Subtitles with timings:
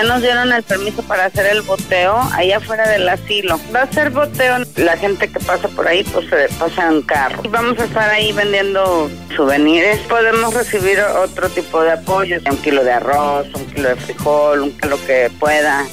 [0.00, 3.60] Ya nos dieron el permiso para hacer el boteo allá afuera del asilo.
[3.74, 7.42] Va a ser boteo, la gente que pasa por ahí pues se pasa en carro.
[7.50, 9.98] Vamos a estar ahí vendiendo souvenirs.
[10.08, 14.78] Podemos recibir otro tipo de apoyo, un kilo de arroz, un kilo de frijol, un
[14.78, 15.84] kilo que pueda.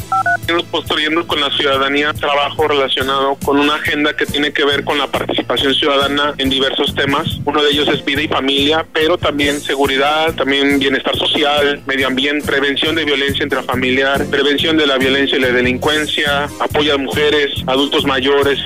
[0.48, 4.98] Estamos construyendo con la ciudadanía trabajo relacionado con una agenda que tiene que ver con
[4.98, 7.28] la participación ciudadana en diversos temas.
[7.44, 12.48] Uno de ellos es vida y familia, pero también seguridad, también bienestar social, medio ambiente,
[12.48, 18.06] prevención de violencia intrafamiliar, prevención de la violencia y la delincuencia, apoyo a mujeres, adultos
[18.06, 18.60] mayores.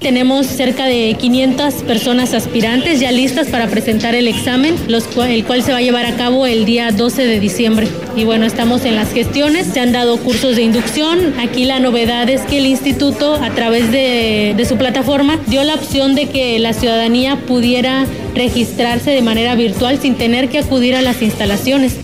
[0.00, 5.62] Tenemos cerca de 500 personas aspirantes ya listas para presentar el examen, los el cual
[5.62, 7.88] se va a llevar a cabo el día 12 de diciembre.
[8.14, 11.13] Y bueno, estamos en las gestiones, se han dado cursos de inducción.
[11.38, 16.14] Aquí la novedad es que el instituto, a través de, su plataforma, dio la opción
[16.14, 21.22] de que la ciudadanía pudiera registrarse de manera virtual sin tener que acudir a las
[21.22, 21.98] instalaciones.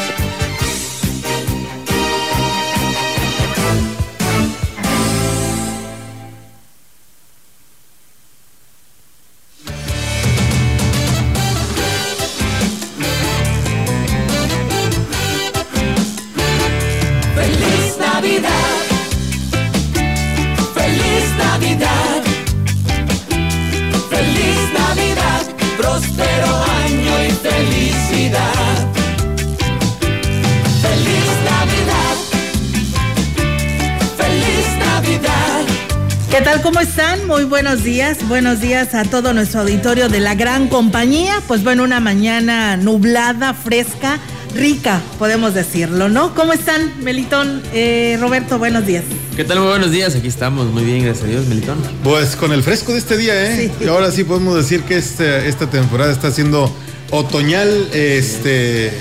[37.74, 38.28] Buenos días.
[38.28, 41.42] Buenos días a todo nuestro auditorio de la gran compañía.
[41.48, 44.20] Pues bueno, una mañana nublada, fresca,
[44.54, 46.36] rica, podemos decirlo, ¿no?
[46.36, 47.62] ¿Cómo están, Melitón?
[47.72, 49.02] Eh, Roberto, buenos días.
[49.34, 49.58] ¿Qué tal?
[49.58, 51.78] Muy buenos días, aquí estamos, muy bien, gracias a Dios, Melitón.
[52.04, 53.72] Pues con el fresco de este día, ¿eh?
[53.76, 53.84] Sí.
[53.84, 56.72] Y ahora sí podemos decir que este- esta temporada está siendo
[57.10, 58.92] otoñal, este,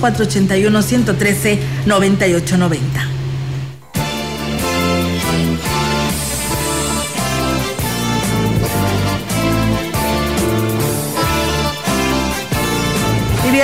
[1.86, 3.19] 481-113-9890.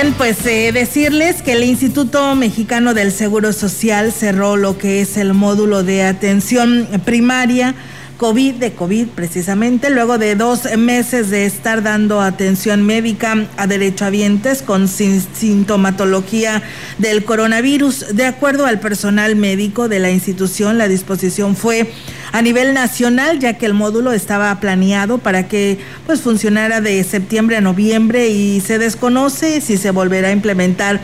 [0.01, 5.17] Bien, pues eh, decirles que el Instituto Mexicano del Seguro Social cerró lo que es
[5.17, 7.73] el módulo de atención primaria
[8.17, 14.63] COVID, de COVID precisamente, luego de dos meses de estar dando atención médica a derechohabientes
[14.63, 16.63] con sin- sintomatología
[16.97, 18.15] del coronavirus.
[18.15, 21.91] De acuerdo al personal médico de la institución, la disposición fue
[22.31, 25.77] a nivel nacional, ya que el módulo estaba planeado para que
[26.07, 30.99] pues funcionara de septiembre a noviembre y se desconoce si se volverá a implementar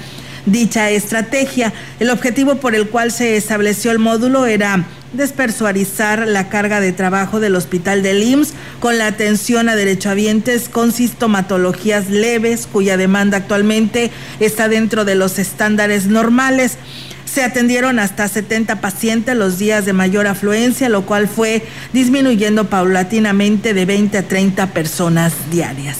[0.47, 1.71] dicha estrategia.
[1.99, 4.83] El objetivo por el cual se estableció el módulo era
[5.13, 10.91] despersuarizar la carga de trabajo del hospital del IMSS con la atención a derechohabientes con
[10.91, 16.77] sintomatologías leves cuya demanda actualmente está dentro de los estándares normales.
[17.25, 23.73] se atendieron hasta 70 pacientes los días de mayor afluencia, lo cual fue disminuyendo paulatinamente
[23.73, 25.97] de 20 a 30 personas diarias.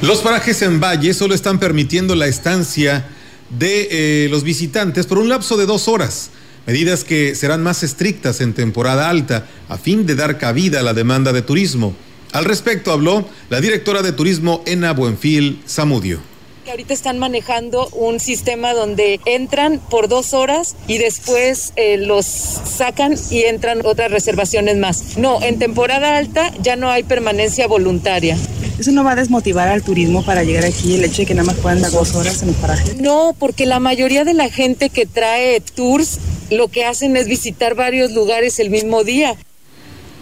[0.00, 3.06] Los parajes en Valle solo están permitiendo la estancia
[3.50, 3.88] de
[4.24, 6.30] eh, los visitantes por un lapso de dos horas,
[6.66, 10.94] medidas que serán más estrictas en temporada alta a fin de dar cabida a la
[10.94, 11.94] demanda de turismo.
[12.32, 16.32] Al respecto habló la directora de turismo Ena Buenfil Zamudio
[16.64, 22.24] que ahorita están manejando un sistema donde entran por dos horas y después eh, los
[22.24, 25.16] sacan y entran otras reservaciones más.
[25.18, 28.36] No, en temporada alta ya no hay permanencia voluntaria.
[28.78, 31.46] ¿Eso no va a desmotivar al turismo para llegar aquí el hecho de que nada
[31.46, 32.94] más puedan dar dos horas en el paraje?
[32.98, 36.18] No, porque la mayoría de la gente que trae tours
[36.52, 39.36] lo que hacen es visitar varios lugares el mismo día.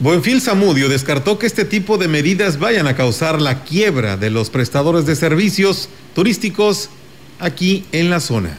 [0.00, 4.48] Buenfil Zamudio descartó que este tipo de medidas vayan a causar la quiebra de los
[4.48, 6.88] prestadores de servicios turísticos
[7.38, 8.58] aquí en la zona.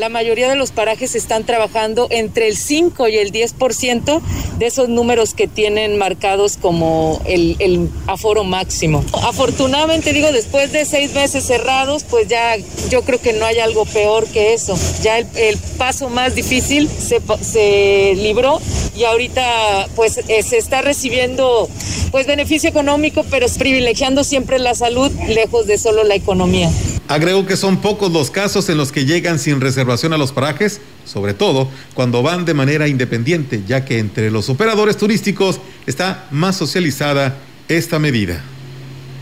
[0.00, 4.22] La mayoría de los parajes están trabajando entre el 5 y el 10%
[4.56, 9.04] de esos números que tienen marcados como el, el, aforo máximo.
[9.24, 12.56] Afortunadamente, digo, después de seis meses cerrados, pues ya
[12.88, 14.74] yo creo que no hay algo peor que eso.
[15.02, 18.58] Ya el, el paso más difícil se, se, libró
[18.96, 21.68] y ahorita pues eh, se está recibiendo
[22.10, 26.70] pues beneficio económico, pero privilegiando siempre la salud lejos de solo la economía.
[27.08, 30.80] Agregó que son pocos los casos en los que llegan sin reservación a los parajes,
[31.04, 36.56] sobre todo cuando van de manera independiente, ya que entre los operadores turísticos está más
[36.56, 37.36] socializada
[37.68, 38.40] esta medida.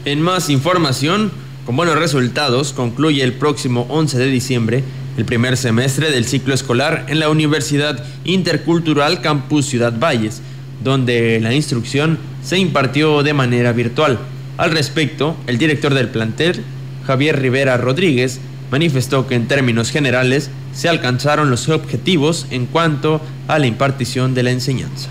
[0.04, 1.32] En más información,
[1.64, 4.84] con buenos resultados, concluye el próximo 11 de diciembre
[5.18, 10.42] el primer semestre del ciclo escolar en la Universidad Intercultural Campus Ciudad Valles,
[10.84, 14.20] donde la instrucción se impartió de manera virtual.
[14.58, 16.62] Al respecto, el director del plantel,
[17.04, 18.38] Javier Rivera Rodríguez,
[18.70, 24.42] manifestó que en términos generales se alcanzaron los objetivos en cuanto a la impartición de
[24.42, 25.08] la enseñanza.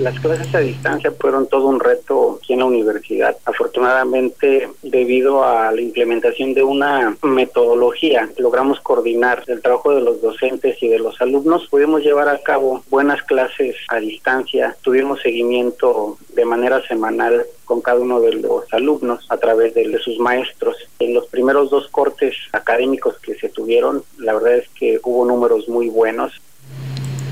[0.00, 3.36] Las clases a distancia fueron todo un reto aquí en la universidad.
[3.44, 10.82] Afortunadamente, debido a la implementación de una metodología, logramos coordinar el trabajo de los docentes
[10.82, 11.68] y de los alumnos.
[11.68, 14.74] Pudimos llevar a cabo buenas clases a distancia.
[14.80, 20.18] Tuvimos seguimiento de manera semanal con cada uno de los alumnos a través de, sus
[20.18, 20.76] maestros.
[20.98, 25.68] En los primeros dos cortes académicos que se tuvieron, la verdad es que hubo números
[25.68, 26.32] muy buenos.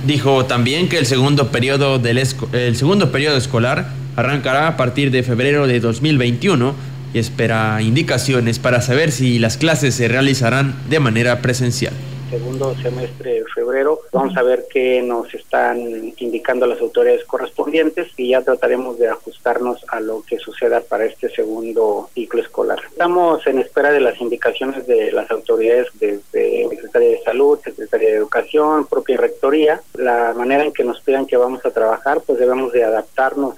[0.08, 5.66] Dijo también que el segundo periodo, del el segundo escolar arrancará a partir de febrero
[5.66, 6.75] de 2021
[7.12, 11.93] y espera indicaciones para saber si las clases se realizarán de manera presencial
[12.29, 14.01] segundo semestre de febrero.
[14.13, 15.79] Vamos a ver qué nos están
[16.17, 21.29] indicando las autoridades correspondientes y ya trataremos de ajustarnos a lo que suceda para este
[21.31, 22.81] segundo ciclo escolar.
[22.91, 28.17] Estamos en espera de las indicaciones de las autoridades desde Secretaría de Salud, Secretaría de
[28.17, 29.81] Educación, propia Rectoría.
[29.95, 33.57] La manera en que nos pidan que vamos a trabajar, pues debemos de adaptarnos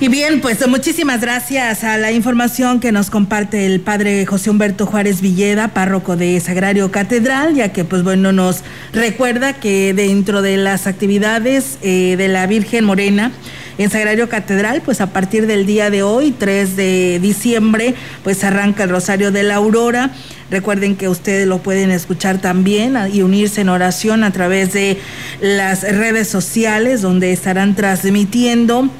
[0.00, 4.86] Y bien, pues muchísimas gracias a la información que nos comparte el padre José Humberto
[4.86, 10.56] Juárez Villeda, párroco de Sagrario Catedral, ya que pues bueno nos recuerda que dentro de
[10.56, 13.30] las actividades eh, de la Virgen Morena,
[13.78, 18.84] en Sagrario Catedral, pues a partir del día de hoy, 3 de diciembre, pues arranca
[18.84, 20.10] el Rosario de la Aurora.
[20.50, 24.98] Recuerden que ustedes lo pueden escuchar también y unirse en oración a través de
[25.40, 28.90] las redes sociales donde estarán transmitiendo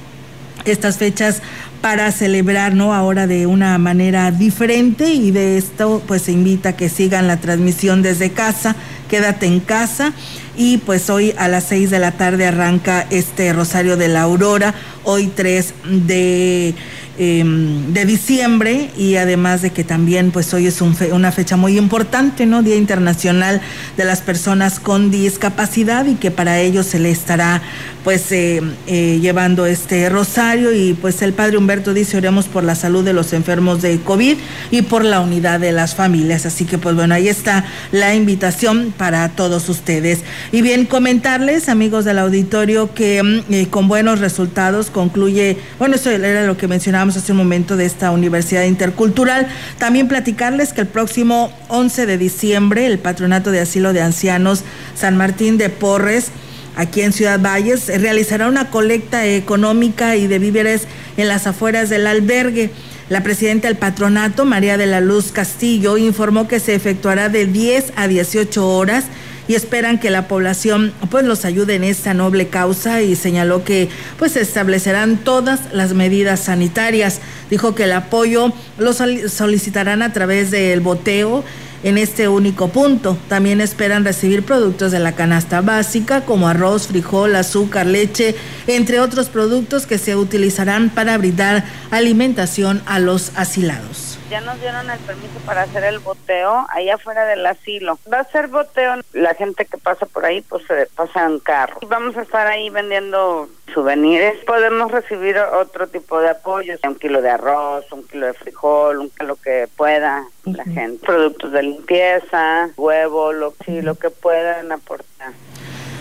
[0.65, 1.43] estas fechas
[1.81, 2.95] para celebrar, ¿no?
[2.95, 7.39] Ahora de una manera diferente y de esto pues se invita a que sigan la
[7.39, 8.75] transmisión desde casa,
[9.09, 10.13] quédate en casa
[10.57, 14.75] y pues hoy a las 6 de la tarde arranca este Rosario de la Aurora,
[15.05, 15.75] hoy 3
[16.07, 16.75] de
[17.17, 22.65] de diciembre y además de que también pues hoy es una fecha muy importante, ¿no?
[22.65, 23.61] Día Internacional
[23.97, 27.63] de las Personas con Discapacidad y que para ellos se le estará
[28.03, 32.75] pues eh, eh, llevando este rosario y pues el Padre Humberto dice oremos por la
[32.75, 34.37] salud de los enfermos de COVID
[34.73, 36.47] y por la unidad de las familias.
[36.47, 40.25] Así que pues bueno, ahí está la invitación para todos ustedes.
[40.53, 46.47] Y bien, comentarles amigos del auditorio que eh, con buenos resultados concluye, bueno, eso era
[46.47, 49.49] lo que mencionaba hace un momento de esta Universidad Intercultural.
[49.79, 54.63] También platicarles que el próximo 11 de diciembre el Patronato de Asilo de Ancianos
[54.95, 56.31] San Martín de Porres
[56.77, 60.87] aquí en Ciudad Valles realizará una colecta económica y de víveres
[61.17, 62.71] en las afueras del albergue.
[63.09, 67.93] La presidenta del patronato, María de la Luz Castillo, informó que se efectuará de 10
[67.97, 69.05] a 18 horas
[69.49, 73.89] y esperan que la población pues los ayude en esta noble causa y señaló que
[74.19, 77.21] pues se establecerán todas las medidas sanitarias.
[77.51, 81.45] Dijo que el apoyo lo solicitarán a través del boteo
[81.85, 83.17] en este único punto.
[83.29, 88.35] También esperan recibir productos de la canasta básica como arroz, frijol, azúcar, leche,
[88.67, 91.65] entre otros productos que se utilizarán para brindar
[91.97, 97.25] alimentación a los asilados ya nos dieron el permiso para hacer el boteo allá afuera
[97.25, 97.99] del asilo.
[98.13, 101.79] Va a ser boteo, la gente que pasa por ahí pues se pasa en carro.
[101.87, 104.45] Vamos a estar ahí vendiendo souvenirs.
[104.45, 109.11] Podemos recibir otro tipo de apoyos, un kilo de arroz, un kilo de frijol, un
[109.11, 111.07] kilo que pueda la gente.
[111.07, 115.33] Productos de limpieza, huevo, lo, sí, lo que puedan aportar.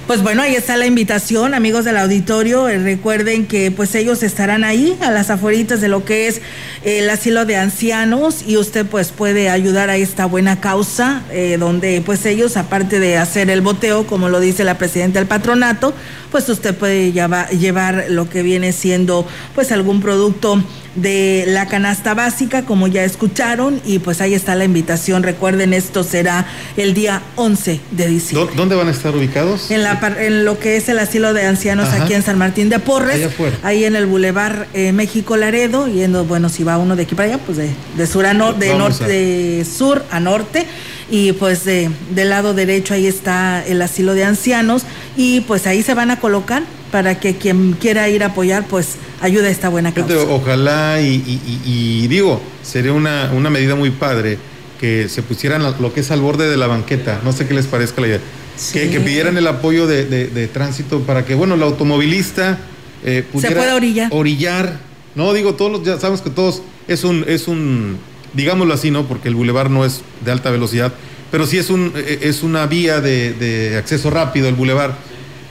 [0.08, 2.68] Pues bueno, ahí está la invitación, amigos del auditorio.
[2.68, 6.42] Eh, recuerden que pues ellos estarán ahí a las afueritas de lo que es
[6.84, 12.02] el asilo de ancianos y usted pues puede ayudar a esta buena causa eh, donde
[12.06, 15.94] pues ellos aparte de hacer el boteo, como lo dice la presidenta del patronato,
[16.32, 20.62] pues usted puede llevar, llevar lo que viene siendo pues algún producto
[20.96, 25.24] de la canasta básica, como ya escucharon, y pues ahí está la invitación.
[25.24, 26.46] Recuerden, esto será
[26.78, 28.56] el día 11 de diciembre.
[28.56, 29.72] ¿Dónde van a estar ubicados?
[29.72, 32.80] En, la, en lo que es el asilo de ancianos aquí en San Martín de
[32.80, 33.30] Porres,
[33.64, 37.34] ahí en el Boulevard eh, México Laredo, yendo, bueno, si va uno de aquí para
[37.34, 40.68] allá, pues de, sur a norte, de, norte, de sur a norte
[41.14, 44.82] y pues de, del lado derecho ahí está el asilo de ancianos
[45.16, 48.96] y pues ahí se van a colocar para que quien quiera ir a apoyar pues
[49.22, 50.16] ayude a esta buena causa.
[50.28, 54.40] Ojalá y, digo, sería una, una, medida muy padre
[54.82, 57.68] que se pusieran lo que es al borde de la banqueta, no sé qué les
[57.68, 58.20] parezca la idea,
[58.74, 62.58] que, pidieran el apoyo de, tránsito para que, bueno, el automovilista
[63.06, 64.10] eh, pudiera se pueda orillar.
[64.12, 64.80] orillar.
[65.14, 68.00] No, digo, todos los, ya sabemos que todos es un, es un
[68.34, 69.06] digámoslo así, ¿no?
[69.08, 70.94] Porque el bulevar no es de alta velocidad,
[71.32, 74.96] pero sí es, un, eh, es una vía de, acceso rápido el bulevar.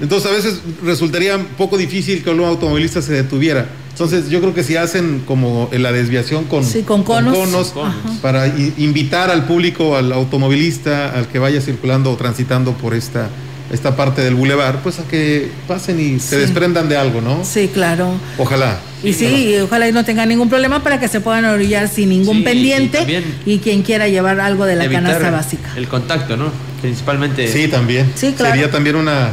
[0.01, 3.69] Entonces a veces resultaría un poco difícil que un automovilista se detuviera.
[3.91, 7.75] Entonces yo creo que si hacen como la desviación con, con conos,
[8.21, 13.29] para invitar al público, al automovilista, al que vaya circulando o transitando por esta
[13.73, 17.43] esta parte del bulevar, pues a que pasen y se desprendan de algo, ¿no?
[17.43, 18.13] Sí, claro.
[18.37, 18.79] Ojalá.
[19.03, 22.45] Y sí, ojalá y no tengan ningún problema para que se puedan orillar sin ningún
[22.45, 25.73] pendiente y, quien quiera llevar algo de la canasta básica.
[25.75, 26.53] El contacto, ¿no?
[26.83, 27.49] Principalmente.
[27.49, 28.13] Sí, también.
[28.15, 28.55] Sí, claro.
[28.55, 29.29] Sería también una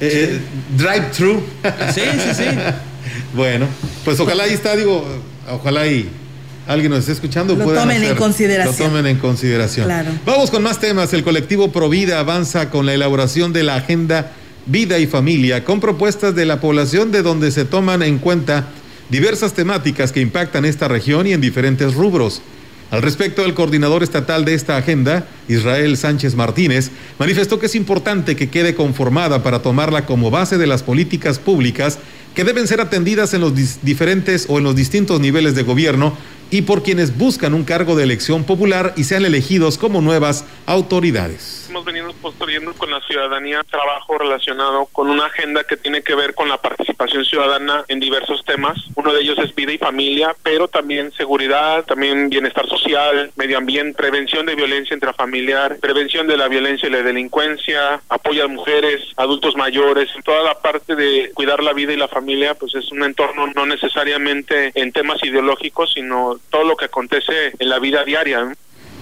[0.00, 0.40] eh, eh,
[0.76, 1.40] drive-thru.
[1.94, 2.44] Sí, sí, sí.
[3.34, 3.66] bueno,
[4.04, 5.06] pues ojalá ahí está, digo,
[5.48, 6.08] ojalá y
[6.68, 8.76] alguien nos está escuchando, lo tomen en consideración.
[8.76, 9.86] Lo tomen en consideración.
[9.86, 10.10] Claro.
[10.26, 11.12] Vamos con más temas.
[11.14, 14.32] El colectivo Provida avanza con la elaboración de la agenda
[14.66, 18.68] Vida y Familia, con propuestas de la población de donde se toman en cuenta
[19.08, 22.42] diversas temáticas que impactan esta región y en diferentes rubros.
[22.90, 28.36] Al respecto, el coordinador estatal de esta agenda, Israel Sánchez Martínez, manifestó que es importante
[28.36, 31.98] que quede conformada para tomarla como base de las políticas públicas
[32.34, 36.14] que deben ser atendidas en los diferentes o en los distintos niveles de gobierno
[36.50, 41.67] y por quienes buscan un cargo de elección popular y sean elegidos como nuevas autoridades.
[41.68, 46.34] Hemos venido construyendo con la ciudadanía trabajo relacionado con una agenda que tiene que ver
[46.34, 48.78] con la participación ciudadana en diversos temas.
[48.94, 53.98] Uno de ellos es vida y familia, pero también seguridad, también bienestar social, medio ambiente,
[53.98, 59.54] prevención de violencia intrafamiliar, prevención de la violencia y la delincuencia, apoyo a mujeres, adultos
[59.54, 63.46] mayores, toda la parte de cuidar la vida y la familia, pues es un entorno
[63.48, 68.56] no necesariamente en temas ideológicos, sino todo lo que acontece en la vida diaria.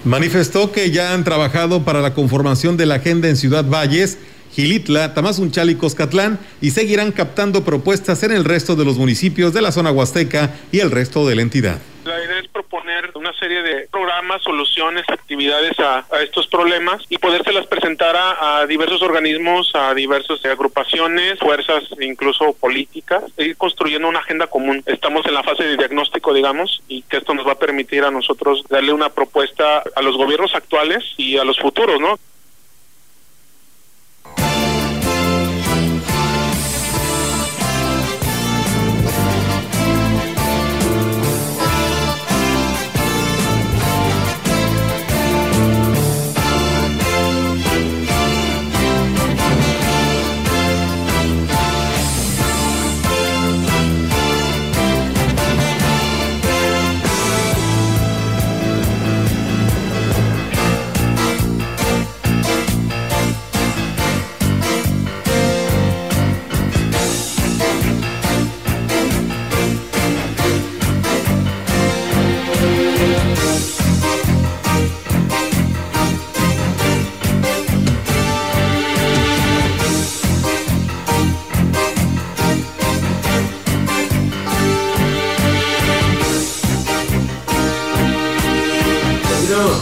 [0.07, 4.17] Manifestó que ya han trabajado para la conformación de la agenda en Ciudad Valles,
[4.53, 9.61] Gilitla, Tamazunchal y Coscatlán y seguirán captando propuestas en el resto de los municipios de
[9.61, 11.79] la zona huasteca y el resto de la entidad.
[12.05, 17.67] La idea es proponer una serie de programas, soluciones, actividades a, estos problemas y podérselas
[17.67, 24.47] presentar a, diversos organismos, a diversas agrupaciones, fuerzas, incluso políticas, e ir construyendo una agenda
[24.47, 24.81] común.
[24.85, 28.11] Estamos en la fase de diagnóstico, digamos, y que esto nos va a permitir a
[28.11, 32.17] nosotros darle una propuesta a los gobiernos actuales y a los futuros, ¿no?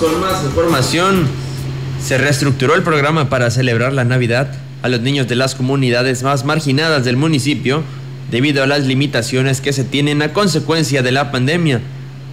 [0.05, 1.27] Con más información.
[1.99, 6.45] Se reestructuró el programa para celebrar la Navidad a los niños de las comunidades más
[6.45, 7.81] marginadas del municipio
[8.29, 11.81] debido a las limitaciones que se tienen a consecuencia de la pandemia,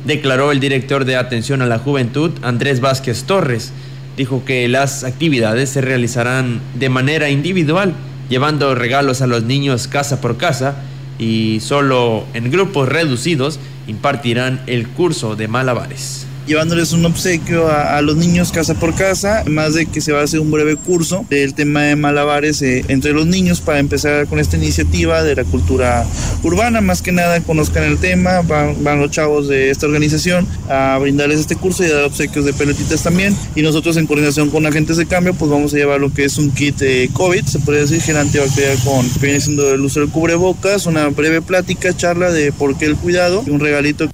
[0.04, 3.72] declaró el director de Atención a la Juventud, Andrés Vázquez Torres.
[4.18, 7.94] Dijo que las actividades se realizarán de manera individual,
[8.28, 10.76] llevando regalos a los niños casa por casa
[11.18, 18.16] y solo en grupos reducidos impartirán el curso de malabares llevándoles un obsequio a, los
[18.16, 21.54] niños casa por casa, más de que se va a hacer un breve curso del
[21.54, 26.04] tema de malabares eh, entre los niños para empezar con esta iniciativa de la cultura
[26.42, 30.98] urbana, más que nada conozcan el tema, van, van los chavos de esta organización a
[30.98, 33.36] brindarles este curso y dar obsequios de pelotitas también.
[33.54, 36.38] Y nosotros en coordinación con agentes de cambio pues vamos a llevar lo que es
[36.38, 36.82] un kit
[37.12, 41.08] COVID, se puede decir gel antibacterial con que viene siendo el uso del cubrebocas, una
[41.08, 44.08] breve plática, charla de por qué el cuidado y un regalito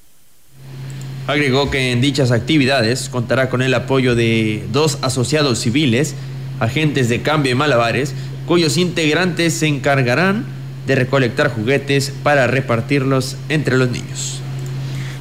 [1.28, 6.14] Agregó que en dichas actividades contará con el apoyo de dos asociados civiles,
[6.58, 8.14] agentes de cambio y malabares,
[8.46, 10.46] cuyos integrantes se encargarán
[10.86, 14.40] de recolectar juguetes para repartirlos entre los niños.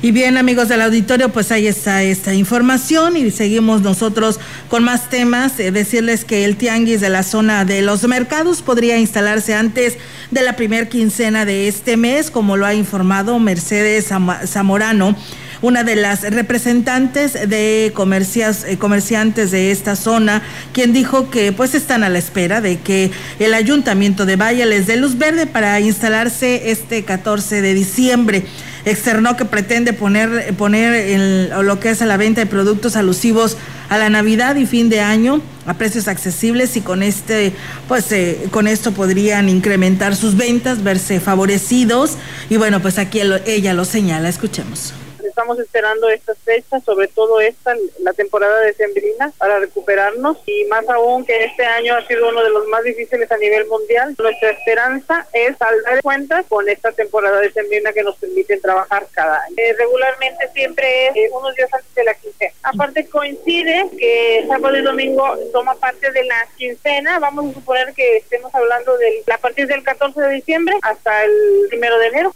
[0.02, 5.10] Y bien, amigos del auditorio, pues ahí está esta información y seguimos nosotros con más
[5.10, 5.60] temas.
[5.60, 9.98] Eh, decirles que el tianguis de la zona de los mercados podría instalarse antes
[10.32, 14.08] de la primer quincena de este mes, como lo ha informado Mercedes
[14.46, 15.18] Zamorano
[15.62, 20.42] una de las representantes de comercias, eh, comerciantes de esta zona,
[20.74, 24.88] quien dijo que pues están a la espera de que el ayuntamiento de Valle les
[24.88, 28.46] dé luz verde para instalarse este 14 de diciembre.
[28.86, 33.58] Externó que pretende poner, poner en lo que es a la venta de productos alusivos
[33.90, 37.52] a la Navidad y fin de año a precios accesibles y con este,
[37.88, 42.18] pues eh, con esto podrían incrementar sus ventas, verse favorecidos.
[42.50, 44.94] Y bueno, pues aquí ella lo señala, escuchemos
[45.26, 50.88] estamos esperando estas fechas, sobre todo esta, la temporada de Sembrina, para recuperarnos y más
[50.90, 54.16] aún que este año ha sido uno de los más difíciles a nivel mundial.
[54.18, 59.44] Nuestra esperanza es saldar cuentas con esta temporada de Sembrina que nos permiten trabajar cada
[59.44, 59.56] año.
[59.58, 62.54] Eh, regularmente siempre es eh, unos días antes de la quincena.
[62.64, 68.18] Aparte coincide que sábado y domingo toma parte de la quincena, vamos a suponer que
[68.18, 71.32] estemos hablando de a partir del 14 de diciembre hasta el
[71.70, 72.34] primero de enero.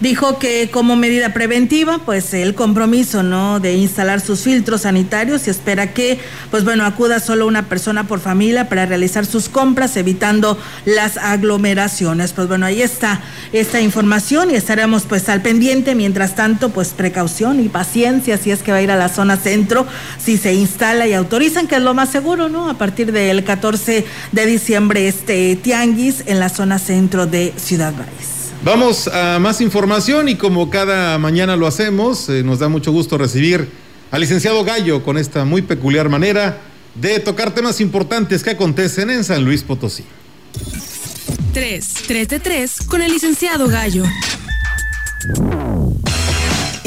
[0.00, 3.58] Dijo que como medida preventiva, pues el compromiso, ¿no?
[3.58, 6.20] De instalar sus filtros sanitarios y espera que,
[6.52, 12.32] pues bueno, acuda solo una persona por familia para realizar sus compras, evitando las aglomeraciones.
[12.32, 13.20] Pues bueno, ahí está
[13.52, 15.96] esta información y estaremos pues al pendiente.
[15.96, 19.36] Mientras tanto, pues precaución y paciencia si es que va a ir a la zona
[19.36, 19.84] centro,
[20.22, 22.70] si se instala y autorizan, que es lo más seguro, ¿no?
[22.70, 28.37] A partir del 14 de diciembre, este tianguis en la zona centro de Ciudad Valles.
[28.64, 33.16] Vamos a más información y como cada mañana lo hacemos, eh, nos da mucho gusto
[33.16, 33.68] recibir
[34.10, 36.60] al licenciado Gallo con esta muy peculiar manera
[36.94, 40.04] de tocar temas importantes que acontecen en San Luis Potosí.
[41.54, 44.04] 3, 3 de 3 con el licenciado Gallo.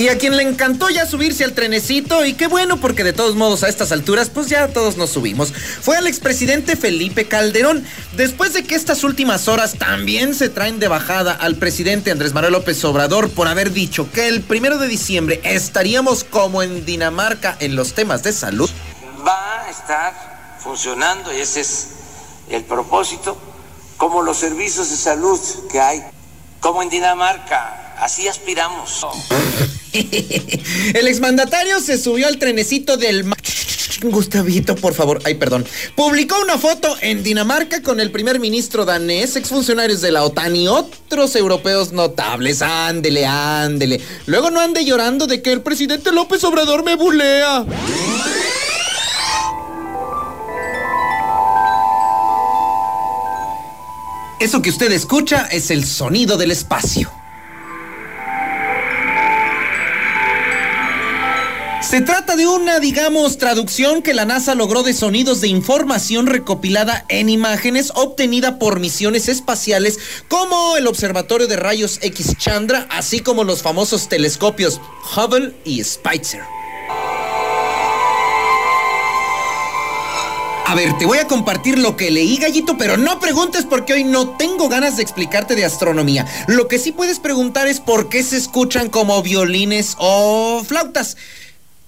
[0.02, 3.36] Y a quien le encantó ya subirse al trenecito, y qué bueno, porque de todos
[3.36, 7.86] modos a estas alturas, pues ya todos nos subimos, fue al expresidente Felipe Calderón.
[8.14, 12.54] Después de que estas últimas horas también se traen de bajada al presidente Andrés Manuel
[12.54, 17.76] López Obrador por haber dicho que el primero de diciembre estaríamos como en Dinamarca en
[17.76, 18.72] los temas de salud.
[19.24, 21.90] Va a estar funcionando, y ese es
[22.50, 23.38] el propósito,
[23.98, 25.40] como los servicios de salud
[25.72, 26.04] que hay,
[26.60, 29.06] como en Dinamarca, así aspiramos.
[29.94, 33.26] El exmandatario se subió al trenecito del...
[34.04, 35.22] Gustavito, por favor.
[35.26, 35.64] Ay, perdón.
[35.96, 40.68] Publicó una foto en Dinamarca con el primer ministro danés, exfuncionarios de la OTAN y
[40.68, 42.64] otros europeos notables.
[42.64, 44.02] Ándele, ándele.
[44.26, 47.64] Luego no ande llorando de que el presidente López Obrador me bulea.
[54.40, 57.21] Eso que usted escucha es el sonido del espacio.
[61.92, 67.04] Se trata de una, digamos, traducción que la NASA logró de sonidos de información recopilada
[67.10, 70.00] en imágenes obtenida por misiones espaciales
[70.30, 74.80] como el Observatorio de Rayos X Chandra, así como los famosos telescopios
[75.18, 76.44] Hubble y Spitzer.
[80.66, 84.06] A ver, te voy a compartir lo que leí, gallito, pero no preguntes porque hoy
[84.06, 86.26] no tengo ganas de explicarte de astronomía.
[86.48, 91.18] Lo que sí puedes preguntar es por qué se escuchan como violines o flautas.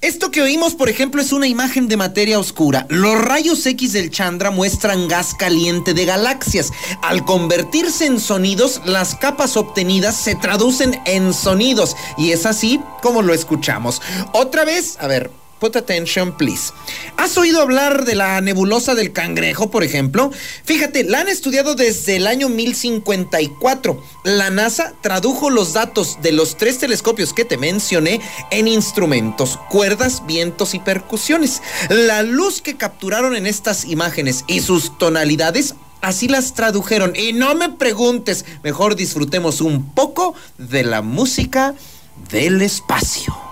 [0.03, 2.85] Esto que oímos, por ejemplo, es una imagen de materia oscura.
[2.89, 6.73] Los rayos X del Chandra muestran gas caliente de galaxias.
[7.01, 11.95] Al convertirse en sonidos, las capas obtenidas se traducen en sonidos.
[12.17, 14.01] Y es así como lo escuchamos.
[14.33, 15.31] Otra vez, a ver,
[15.63, 16.73] Put attention, please.
[17.15, 20.29] ¿Has oído hablar de la nebulosa del cangrejo, por ejemplo?
[20.65, 24.03] Fíjate, la han estudiado desde el año 1054.
[24.25, 28.19] La NASA tradujo los datos de los tres telescopios que te mencioné
[28.51, 31.61] en instrumentos, cuerdas, vientos y percusiones.
[31.87, 37.15] La luz que capturaron en estas imágenes y sus tonalidades Así las tradujeron.
[37.15, 41.75] Y no me preguntes, mejor disfrutemos un poco de la música
[42.29, 43.42] del espacio.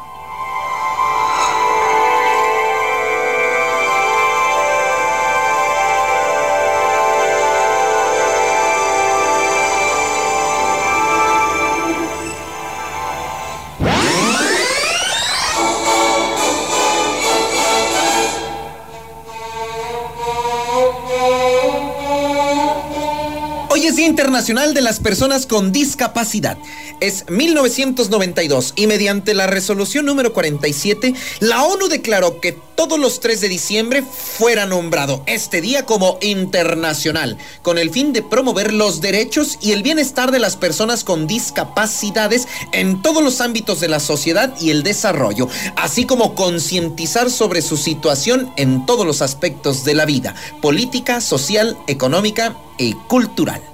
[24.21, 26.55] Internacional de las Personas con Discapacidad.
[26.99, 33.41] Es 1992 y mediante la resolución número 47, la ONU declaró que todos los 3
[33.41, 39.57] de diciembre fuera nombrado este día como internacional, con el fin de promover los derechos
[39.59, 44.53] y el bienestar de las personas con discapacidades en todos los ámbitos de la sociedad
[44.61, 50.05] y el desarrollo, así como concientizar sobre su situación en todos los aspectos de la
[50.05, 53.70] vida, política, social, económica y cultural.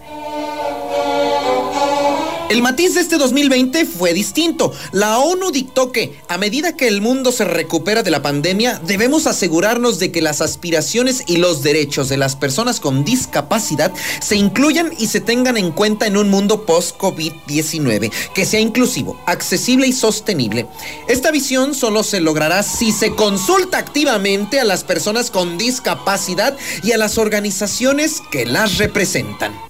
[2.50, 4.72] El matiz de este 2020 fue distinto.
[4.94, 9.28] La ONU dictó que, a medida que el mundo se recupera de la pandemia, debemos
[9.28, 14.94] asegurarnos de que las aspiraciones y los derechos de las personas con discapacidad se incluyan
[14.98, 20.68] y se tengan en cuenta en un mundo post-COVID-19, que sea inclusivo, accesible y sostenible.
[21.10, 26.94] Esta visión solo se logrará si se consulta activamente a las personas con discapacidad y
[26.94, 29.68] a las organizaciones que las representan.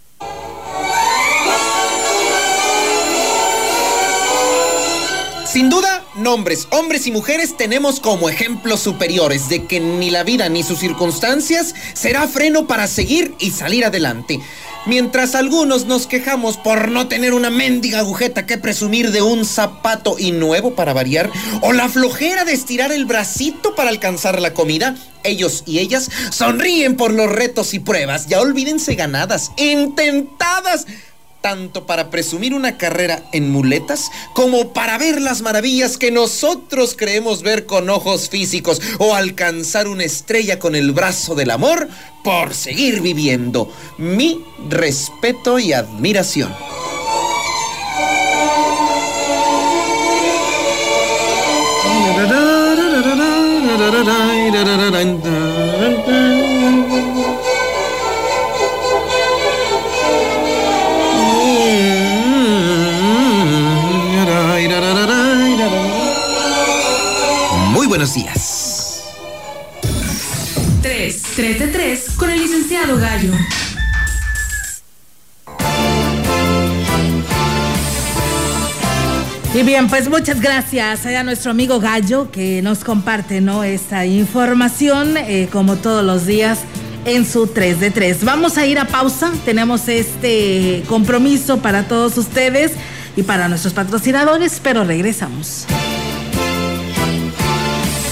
[5.58, 10.50] Sin duda, nombres, hombres y mujeres tenemos como ejemplos superiores de que ni la vida
[10.50, 14.40] ni sus circunstancias será freno para seguir y salir adelante.
[14.86, 20.18] Mientras algunos nos quejamos por no tener una mendiga agujeta que presumir de un zapato
[20.20, 24.96] y nuevo para variar, o la flojera de estirar el bracito para alcanzar la comida,
[25.24, 28.28] ellos y ellas sonríen por los retos y pruebas.
[28.28, 30.86] Ya olvídense ganadas, intentadas
[31.48, 37.42] tanto para presumir una carrera en muletas como para ver las maravillas que nosotros creemos
[37.42, 41.88] ver con ojos físicos o alcanzar una estrella con el brazo del amor
[42.22, 43.72] por seguir viviendo.
[43.98, 46.54] Mi respeto y admiración.
[67.98, 69.02] Buenos días.
[70.84, 73.32] 3, 3 de 3 con el licenciado Gallo.
[79.56, 83.64] Y bien, pues muchas gracias a nuestro amigo Gallo que nos comparte ¿no?
[83.64, 86.60] esta información eh, como todos los días
[87.06, 88.24] en su 3 de 3.
[88.24, 92.74] Vamos a ir a pausa, tenemos este compromiso para todos ustedes
[93.16, 95.66] y para nuestros patrocinadores, pero regresamos.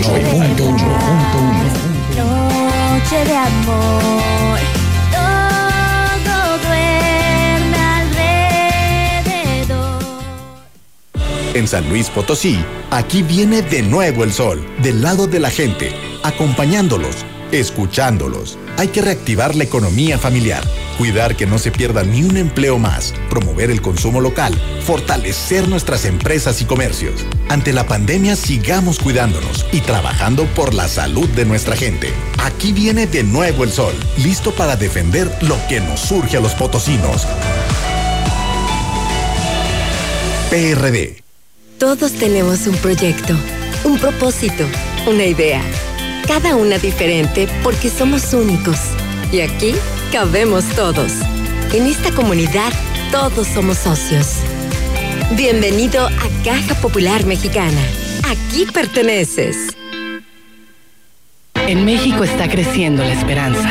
[0.00, 0.16] Noche
[3.26, 4.58] de amor,
[5.12, 7.76] todo duerme
[9.58, 10.02] alrededor.
[11.54, 15.92] En San Luis Potosí, aquí viene de nuevo el sol, del lado de la gente,
[16.22, 18.58] acompañándolos, escuchándolos.
[18.78, 20.64] Hay que reactivar la economía familiar,
[21.00, 26.04] cuidar que no se pierda ni un empleo más, promover el consumo local, fortalecer nuestras
[26.04, 27.24] empresas y comercios.
[27.48, 32.12] Ante la pandemia sigamos cuidándonos y trabajando por la salud de nuestra gente.
[32.44, 36.52] Aquí viene de nuevo el sol, listo para defender lo que nos surge a los
[36.52, 37.26] potosinos.
[40.50, 41.22] PRD.
[41.78, 43.34] Todos tenemos un proyecto,
[43.84, 44.66] un propósito,
[45.06, 45.62] una idea.
[46.26, 48.76] Cada una diferente porque somos únicos.
[49.32, 49.74] Y aquí
[50.10, 51.12] cabemos todos.
[51.72, 52.72] En esta comunidad
[53.12, 54.38] todos somos socios.
[55.36, 57.80] Bienvenido a Caja Popular Mexicana.
[58.28, 59.76] aquí perteneces.
[61.54, 63.70] En México está creciendo la esperanza,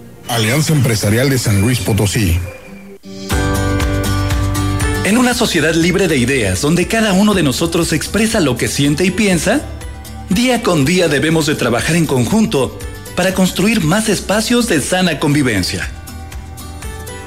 [0.31, 2.39] Alianza Empresarial de San Luis Potosí.
[5.03, 9.03] En una sociedad libre de ideas, donde cada uno de nosotros expresa lo que siente
[9.03, 9.59] y piensa,
[10.29, 12.79] día con día debemos de trabajar en conjunto
[13.17, 15.91] para construir más espacios de sana convivencia.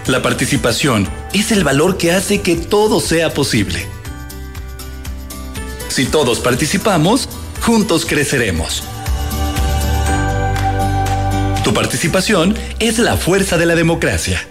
[0.07, 3.87] La participación es el valor que hace que todo sea posible.
[5.89, 7.29] Si todos participamos,
[7.61, 8.83] juntos creceremos.
[11.75, 14.47] Participación es la fuerza de la democracia.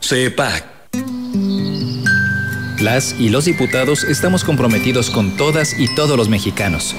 [0.00, 0.64] CEPAC.
[2.78, 6.94] Las y los diputados estamos comprometidos con todas y todos los mexicanos.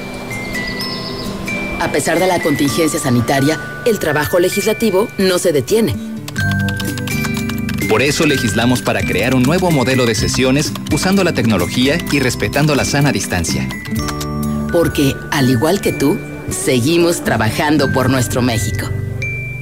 [1.80, 5.96] A pesar de la contingencia sanitaria, el trabajo legislativo no se detiene.
[7.88, 12.76] Por eso legislamos para crear un nuevo modelo de sesiones usando la tecnología y respetando
[12.76, 13.70] la sana distancia.
[14.74, 18.90] Porque, al igual que tú, seguimos trabajando por nuestro México.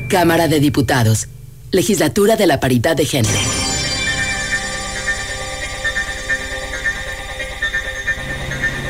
[0.08, 1.28] Cámara de Diputados.
[1.72, 3.38] Legislatura de la Paridad de Género.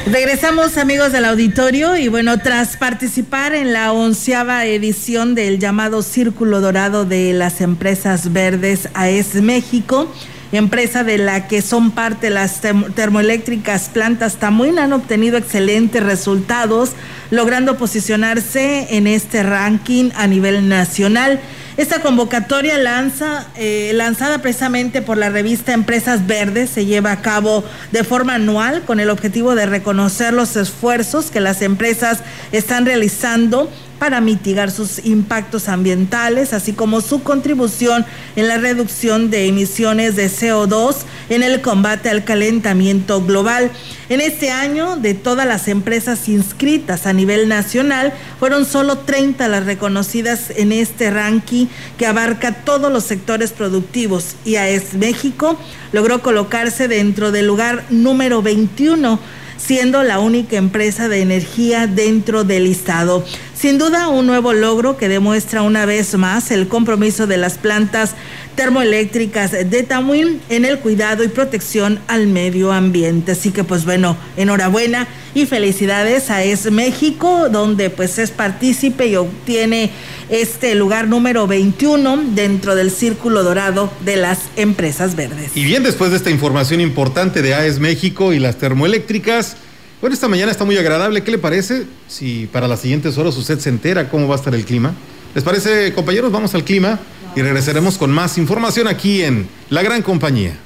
[0.06, 6.62] Regresamos amigos del auditorio y bueno, tras participar en la onceava edición del llamado Círculo
[6.62, 10.10] Dorado de las Empresas Verdes AES México,
[10.52, 12.62] empresa de la que son parte las
[12.96, 16.92] termoeléctricas plantas Tamuín, han obtenido excelentes resultados,
[17.32, 21.40] logrando posicionarse en este ranking a nivel nacional.
[21.78, 27.64] Esta convocatoria lanza, eh, lanzada precisamente por la revista Empresas Verdes se lleva a cabo
[27.92, 32.20] de forma anual con el objetivo de reconocer los esfuerzos que las empresas
[32.52, 38.06] están realizando para mitigar sus impactos ambientales, así como su contribución
[38.36, 40.98] en la reducción de emisiones de CO2
[41.30, 43.72] en el combate al calentamiento global.
[44.10, 49.66] En este año, de todas las empresas inscritas a nivel nacional, fueron solo 30 las
[49.66, 55.60] reconocidas en este ranking que abarca todos los sectores productivos y AES México
[55.92, 59.20] logró colocarse dentro del lugar número 21
[59.58, 63.26] siendo la única empresa de energía dentro del listado.
[63.54, 68.16] Sin duda, un nuevo logro que demuestra una vez más el compromiso de las plantas
[68.58, 73.34] termoeléctricas de Tamuín en el cuidado y protección al medio ambiente.
[73.34, 79.16] Así que pues bueno, enhorabuena y felicidades a Es México, donde pues es partícipe y
[79.16, 79.92] obtiene
[80.30, 85.52] este lugar número 21 dentro del círculo dorado de las empresas verdes.
[85.56, 89.56] Y bien, después de esta información importante de AES México y las termoeléctricas,
[90.02, 91.24] bueno, esta mañana está muy agradable.
[91.24, 94.56] ¿Qué le parece si para las siguientes horas usted se entera cómo va a estar
[94.56, 94.94] el clima?
[95.36, 96.32] ¿Les parece, compañeros?
[96.32, 97.00] Vamos al clima
[97.38, 100.58] y regresaremos con más información aquí en La Gran Compañía.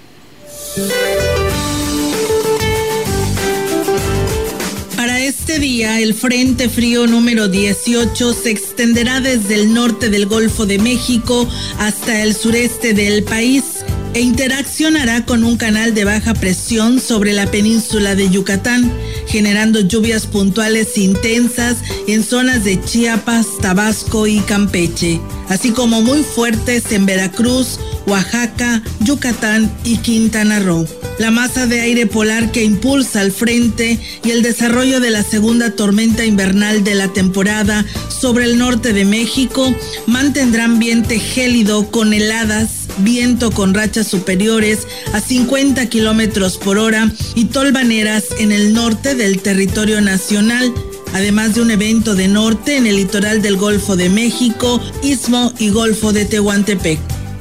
[4.96, 10.66] Para este día, el Frente Frío número 18 se extenderá desde el norte del Golfo
[10.66, 11.46] de México
[11.78, 17.52] hasta el sureste del país e interaccionará con un canal de baja presión sobre la
[17.52, 18.94] península de Yucatán,
[19.32, 26.92] generando lluvias puntuales intensas en zonas de Chiapas, Tabasco y Campeche, así como muy fuertes
[26.92, 30.86] en Veracruz, Oaxaca, Yucatán y Quintana Roo.
[31.18, 35.72] La masa de aire polar que impulsa al frente y el desarrollo de la segunda
[35.72, 39.74] tormenta invernal de la temporada sobre el norte de México
[40.08, 47.46] mantendrá ambiente gélido con heladas viento con rachas superiores a 50 kilómetros por hora y
[47.46, 50.74] tolvaneras en el norte del territorio nacional,
[51.14, 55.70] además de un evento de norte en el litoral del Golfo de México, Istmo y
[55.70, 57.00] Golfo de Tehuantepec.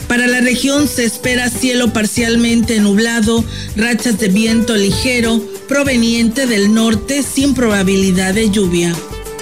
[0.08, 3.44] Para la región se espera cielo parcialmente nublado,
[3.76, 8.92] rachas de viento ligero proveniente del norte sin probabilidad de lluvia.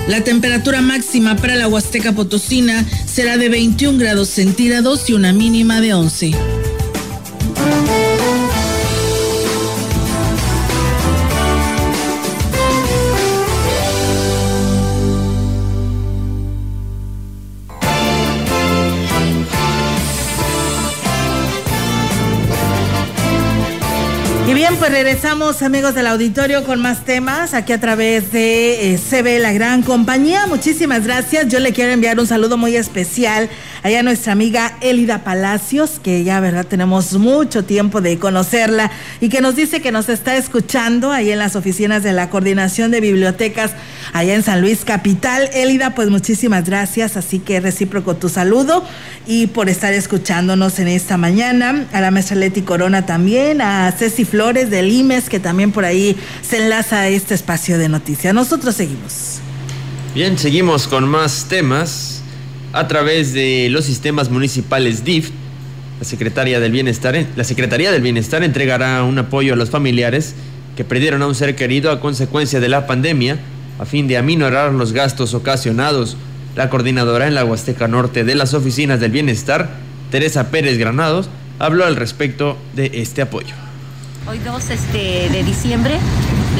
[0.06, 5.80] La temperatura máxima para la Huasteca Potosina será de 21 grados centígrados y una mínima
[5.80, 6.57] de 11.
[24.78, 29.52] Pues regresamos amigos del auditorio con más temas aquí a través de eh, CB La
[29.52, 30.46] Gran Compañía.
[30.46, 31.48] Muchísimas gracias.
[31.48, 33.48] Yo le quiero enviar un saludo muy especial
[33.82, 39.40] allá nuestra amiga Elida Palacios, que ya, verdad, tenemos mucho tiempo de conocerla y que
[39.40, 43.72] nos dice que nos está escuchando ahí en las oficinas de la Coordinación de Bibliotecas
[44.12, 45.48] allá en San Luis Capital.
[45.52, 48.84] Elida, pues muchísimas gracias, así que recíproco tu saludo
[49.26, 51.86] y por estar escuchándonos en esta mañana.
[51.92, 56.16] A la maestra Leti Corona también, a Ceci Flores del IMES, que también por ahí
[56.42, 58.34] se enlaza a este espacio de noticias.
[58.34, 59.40] Nosotros seguimos.
[60.14, 62.17] Bien, seguimos con más temas
[62.78, 65.30] a través de los sistemas municipales DIF.
[65.98, 70.36] La Secretaría del Bienestar, la Secretaría del Bienestar entregará un apoyo a los familiares
[70.76, 73.36] que perdieron a un ser querido a consecuencia de la pandemia
[73.80, 76.16] a fin de aminorar los gastos ocasionados.
[76.54, 79.70] La coordinadora en la Huasteca Norte de las Oficinas del Bienestar,
[80.12, 83.54] Teresa Pérez Granados, habló al respecto de este apoyo.
[84.28, 85.94] Hoy 2 este, de diciembre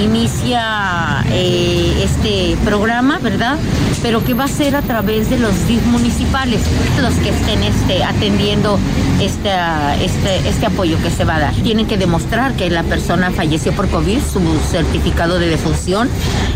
[0.02, 3.58] inicia eh, este programa, ¿verdad?
[4.02, 6.60] Pero que va a ser a través de los DIF municipales,
[7.00, 8.78] los que estén este, atendiendo
[9.20, 9.50] este,
[10.02, 11.54] este, este apoyo que se va a dar.
[11.54, 16.08] Tienen que demostrar que la persona falleció por COVID, su certificado de defunción,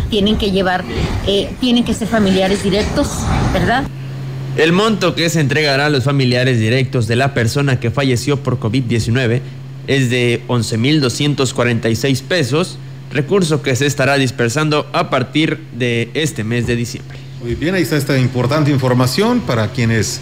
[0.09, 0.83] tienen que llevar,
[1.27, 3.09] eh, tienen que ser familiares directos,
[3.51, 3.83] ¿verdad?
[4.55, 8.59] El monto que se entregará a los familiares directos de la persona que falleció por
[8.59, 9.41] COVID-19
[9.87, 12.77] es de 11.246 pesos,
[13.13, 17.17] recurso que se estará dispersando a partir de este mes de diciembre.
[17.41, 20.19] Muy bien, ahí está esta importante información para quienes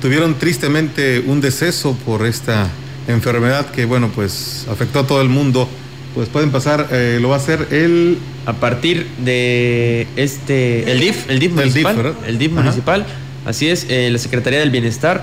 [0.00, 2.68] tuvieron tristemente un deceso por esta
[3.08, 5.68] enfermedad que, bueno, pues afectó a todo el mundo.
[6.14, 8.18] Pues pueden pasar, eh, lo va a hacer el...
[8.46, 13.06] A partir de este, el DIF, el DIF municipal, el DIF, el DIF municipal,
[13.44, 15.22] así es, eh, la Secretaría del Bienestar,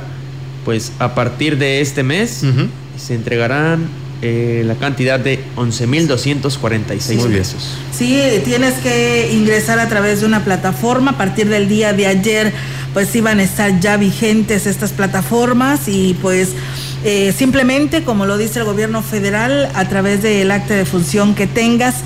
[0.64, 2.44] pues a partir de este mes
[2.98, 3.88] se entregarán
[4.22, 7.78] eh, la cantidad de 11.246 pesos.
[7.92, 11.12] Sí, tienes que ingresar a través de una plataforma.
[11.12, 12.54] A partir del día de ayer,
[12.94, 16.50] pues iban a estar ya vigentes estas plataformas y pues
[17.04, 21.46] eh, simplemente, como lo dice el gobierno federal, a través del acta de función que
[21.46, 21.98] tengas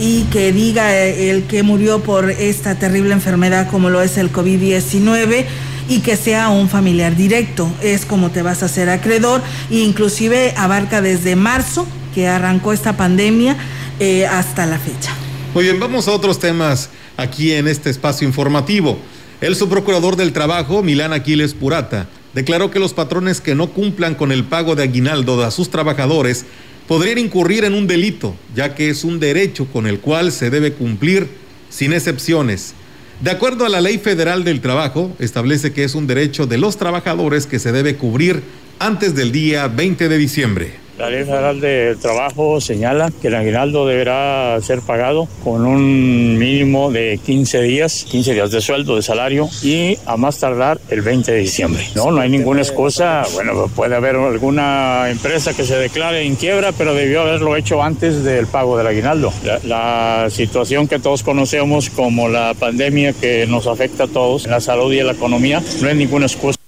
[0.00, 4.32] y que diga eh, el que murió por esta terrible enfermedad como lo es el
[4.32, 5.44] COVID-19
[5.88, 7.72] y que sea un familiar directo.
[7.82, 12.96] Es como te vas a hacer acreedor e inclusive abarca desde marzo que arrancó esta
[12.96, 13.56] pandemia
[14.00, 15.14] eh, hasta la fecha.
[15.54, 18.98] Muy bien, vamos a otros temas aquí en este espacio informativo.
[19.40, 24.32] El subprocurador del trabajo, Milán Aquiles Purata, declaró que los patrones que no cumplan con
[24.32, 26.46] el pago de aguinaldo a sus trabajadores
[26.86, 30.72] podrían incurrir en un delito, ya que es un derecho con el cual se debe
[30.72, 31.28] cumplir
[31.70, 32.74] sin excepciones.
[33.22, 36.76] De acuerdo a la Ley Federal del Trabajo, establece que es un derecho de los
[36.76, 38.42] trabajadores que se debe cubrir
[38.80, 40.81] antes del día 20 de diciembre.
[41.02, 46.92] La Ley Federal del Trabajo señala que el aguinaldo deberá ser pagado con un mínimo
[46.92, 51.32] de 15 días, 15 días de sueldo, de salario y a más tardar el 20
[51.32, 51.82] de diciembre.
[51.96, 53.24] No, no hay ninguna excusa.
[53.34, 58.22] Bueno, puede haber alguna empresa que se declare en quiebra, pero debió haberlo hecho antes
[58.22, 59.32] del pago del aguinaldo.
[59.42, 64.60] La, la situación que todos conocemos como la pandemia que nos afecta a todos, la
[64.60, 66.61] salud y la economía, no hay ninguna excusa.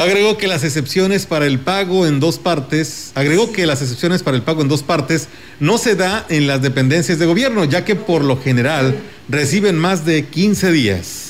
[0.00, 4.36] Agregó que las excepciones para el pago en dos partes, agregó que las excepciones para
[4.36, 5.28] el pago en dos partes
[5.60, 8.96] no se da en las dependencias de gobierno, ya que por lo general
[9.28, 11.28] reciben más de 15 días.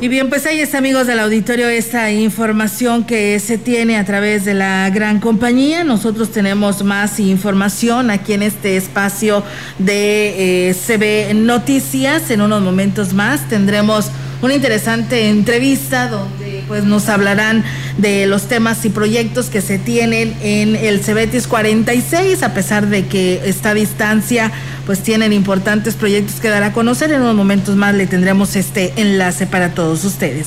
[0.00, 4.44] Y bien, pues ahí está, amigos del auditorio, esta información que se tiene a través
[4.44, 5.82] de la gran compañía.
[5.82, 9.42] Nosotros tenemos más información aquí en este espacio
[9.80, 12.30] de eh, CB Noticias.
[12.30, 17.64] En unos momentos más tendremos una interesante entrevista donde pues nos hablarán
[17.96, 23.06] de los temas y proyectos que se tienen en el Cebetis 46, a pesar de
[23.06, 24.52] que esta distancia
[24.86, 27.10] pues tienen importantes proyectos que dar a conocer.
[27.10, 30.46] En unos momentos más le tendremos este enlace para todos ustedes.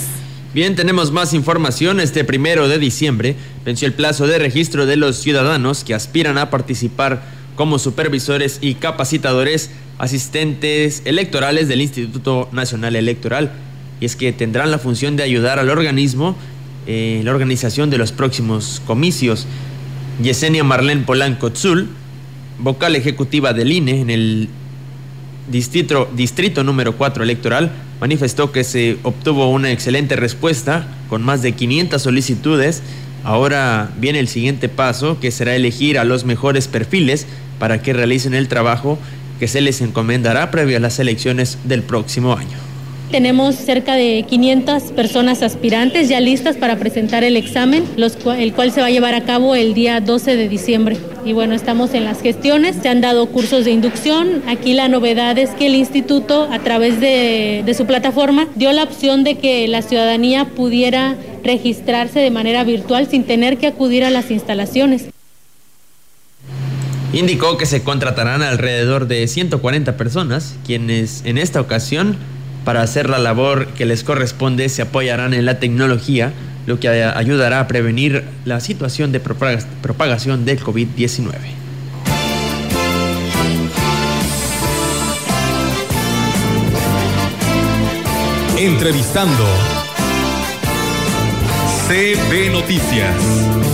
[0.53, 1.99] Bien, tenemos más información.
[1.99, 6.49] Este primero de diciembre venció el plazo de registro de los ciudadanos que aspiran a
[6.49, 7.23] participar
[7.55, 13.51] como supervisores y capacitadores asistentes electorales del Instituto Nacional Electoral
[14.01, 16.35] y es que tendrán la función de ayudar al organismo
[16.87, 19.45] en la organización de los próximos comicios.
[20.21, 21.87] Yesenia Marlene Polanco Tzul,
[22.59, 24.49] vocal ejecutiva del INE en el
[25.49, 31.51] distrito, distrito número 4 electoral, manifestó que se obtuvo una excelente respuesta con más de
[31.51, 32.81] 500 solicitudes.
[33.23, 37.27] Ahora viene el siguiente paso, que será elegir a los mejores perfiles
[37.59, 38.97] para que realicen el trabajo
[39.39, 42.70] que se les encomendará previo a las elecciones del próximo año.
[43.11, 48.79] Tenemos cerca de 500 personas aspirantes ya listas para presentar el examen, el cual se
[48.79, 50.97] va a llevar a cabo el día 12 de diciembre.
[51.25, 54.41] Y bueno, estamos en las gestiones, se han dado cursos de inducción.
[54.47, 59.25] Aquí la novedad es que el instituto, a través de, su plataforma, dio la opción
[59.25, 64.31] de que la ciudadanía pudiera registrarse de manera virtual sin tener que acudir a las
[64.31, 65.07] instalaciones.
[67.11, 72.15] Indicó que se contratarán alrededor de 140 personas, quienes en esta ocasión
[72.65, 76.31] para hacer la labor que les corresponde se apoyarán en la tecnología,
[76.67, 81.33] lo que ayudará a prevenir la situación de propagación del COVID-19.
[88.57, 89.43] Entrevistando
[91.87, 93.70] CB Noticias.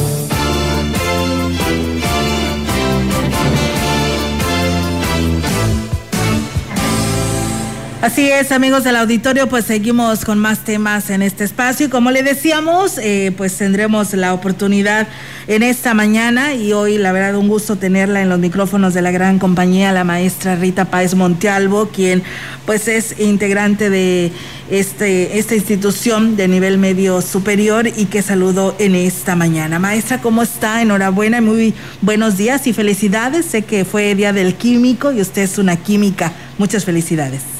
[8.08, 12.10] Así es, amigos del auditorio, pues seguimos con más temas en este espacio y como
[12.10, 15.10] le decíamos, eh, pues tendremos la oportunidad
[15.48, 19.12] en esta mañana y hoy la verdad un gusto tenerla en los micrófonos de la
[19.12, 22.24] gran compañía, la maestra Rita Páez Montealvo, quien
[22.66, 24.32] pues es integrante de
[24.72, 29.80] este, esta institución de nivel medio superior y que saludo en esta mañana.
[29.80, 30.82] Maestra, ¿cómo está?
[30.82, 33.48] Enhorabuena y muy buenos días y felicidades.
[33.48, 36.32] Sé que fue Día del Químico y usted es una química.
[36.58, 37.57] Muchas felicidades.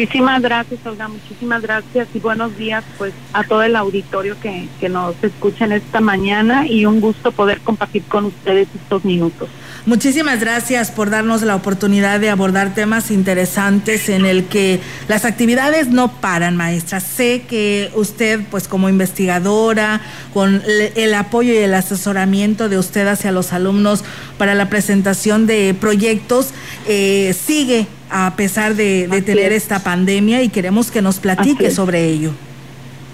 [0.00, 4.88] Muchísimas gracias, Olga, muchísimas gracias y buenos días pues a todo el auditorio que, que
[4.88, 9.50] nos escucha en esta mañana y un gusto poder compartir con ustedes estos minutos.
[9.86, 15.88] Muchísimas gracias por darnos la oportunidad de abordar temas interesantes en el que las actividades
[15.88, 17.00] no paran, maestra.
[17.00, 20.02] Sé que usted, pues como investigadora,
[20.34, 24.04] con el apoyo y el asesoramiento de usted hacia los alumnos
[24.36, 26.50] para la presentación de proyectos,
[26.86, 32.32] eh, sigue a pesar de, tener esta pandemia y queremos que nos platique sobre ello.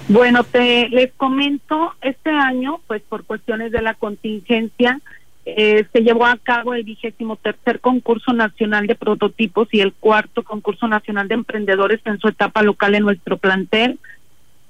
[0.08, 5.00] Bueno, te les comento, este año, pues por cuestiones de la contingencia,
[5.48, 10.42] eh, se llevó a cabo el vigésimo tercer concurso nacional de prototipos y el cuarto
[10.42, 14.00] concurso nacional de emprendedores en su etapa local en nuestro plantel.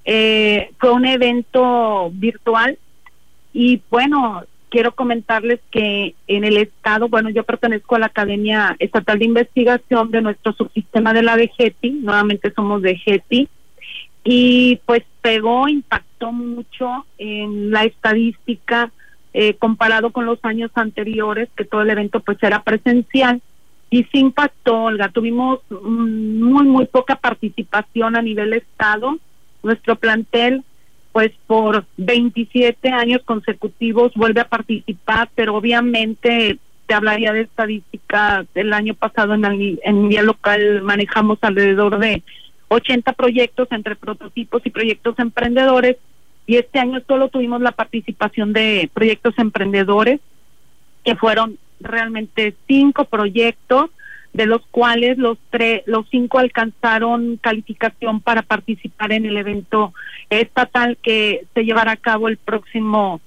[0.05, 2.79] Eh, fue un evento virtual
[3.55, 9.18] y bueno, quiero comentarles que en el estado, bueno, yo pertenezco a la Academia Estatal
[9.18, 11.51] de Investigación de nuestro subsistema de la de
[12.03, 13.49] nuevamente somos de GETI,
[14.24, 18.91] y pues pegó, impactó mucho en la estadística
[19.39, 23.43] eh, comparado con los años anteriores, que todo el evento pues era presencial,
[23.91, 29.18] y sí impactó, Olga, tuvimos muy, muy poca participación a nivel estado,
[29.62, 30.64] nuestro plantel
[31.12, 38.72] pues por 27 años consecutivos vuelve a participar, pero obviamente te hablaría de estadística del
[38.72, 42.22] año pasado en el en local manejamos alrededor de
[42.68, 45.99] 80 proyectos entre prototipos y proyectos emprendedores
[46.47, 50.21] y este año solo tuvimos la participación de proyectos emprendedores
[51.05, 53.91] que fueron realmente cinco proyectos
[54.33, 59.95] de los cuales los tres, los cinco alcanzaron calificación para participar en el evento
[60.29, 63.21] estatal que se llevará a cabo el próximo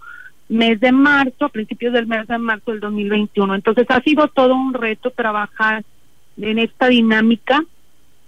[0.50, 3.56] mes de marzo, a principios del mes de marzo del 2021.
[3.56, 5.84] Entonces ha sido todo un reto trabajar
[6.40, 7.64] en esta dinámica,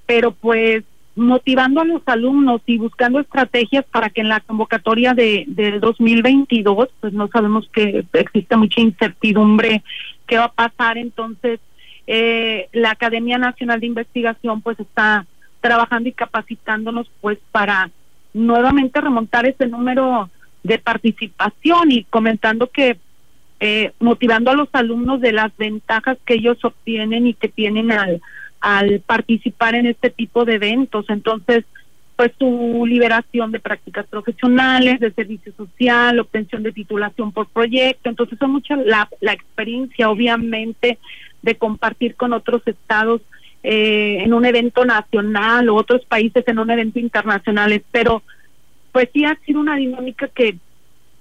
[0.05, 0.83] pero pues
[1.15, 6.89] motivando a los alumnos y buscando estrategias para que en la convocatoria de del 2022,
[6.99, 9.83] pues no sabemos que existe mucha incertidumbre
[10.25, 11.59] qué va a pasar, entonces
[12.07, 15.25] eh, la Academia Nacional de Investigación pues está
[15.59, 17.91] trabajando y capacitándonos pues para
[18.33, 20.29] nuevamente remontar ese número
[20.63, 22.97] de participación y comentando que
[23.59, 28.21] eh, motivando a los alumnos de las ventajas que ellos obtienen y que tienen al,
[28.61, 31.05] al participar en este tipo de eventos.
[31.09, 31.65] Entonces,
[32.15, 38.09] pues su liberación de prácticas profesionales, de servicio social, obtención de titulación por proyecto.
[38.09, 40.99] Entonces, son mucha la, la experiencia, obviamente,
[41.41, 43.21] de compartir con otros estados
[43.63, 48.23] eh, en un evento nacional o otros países en un evento internacional, pero
[48.91, 50.57] pues sí ha sido una dinámica que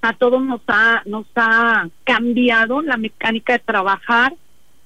[0.01, 4.32] a todos nos ha nos ha cambiado la mecánica de trabajar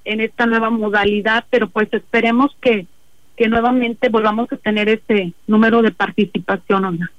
[0.05, 2.87] en esta nueva modalidad, pero pues esperemos que
[3.35, 7.09] que nuevamente volvamos a tener ese número de participación,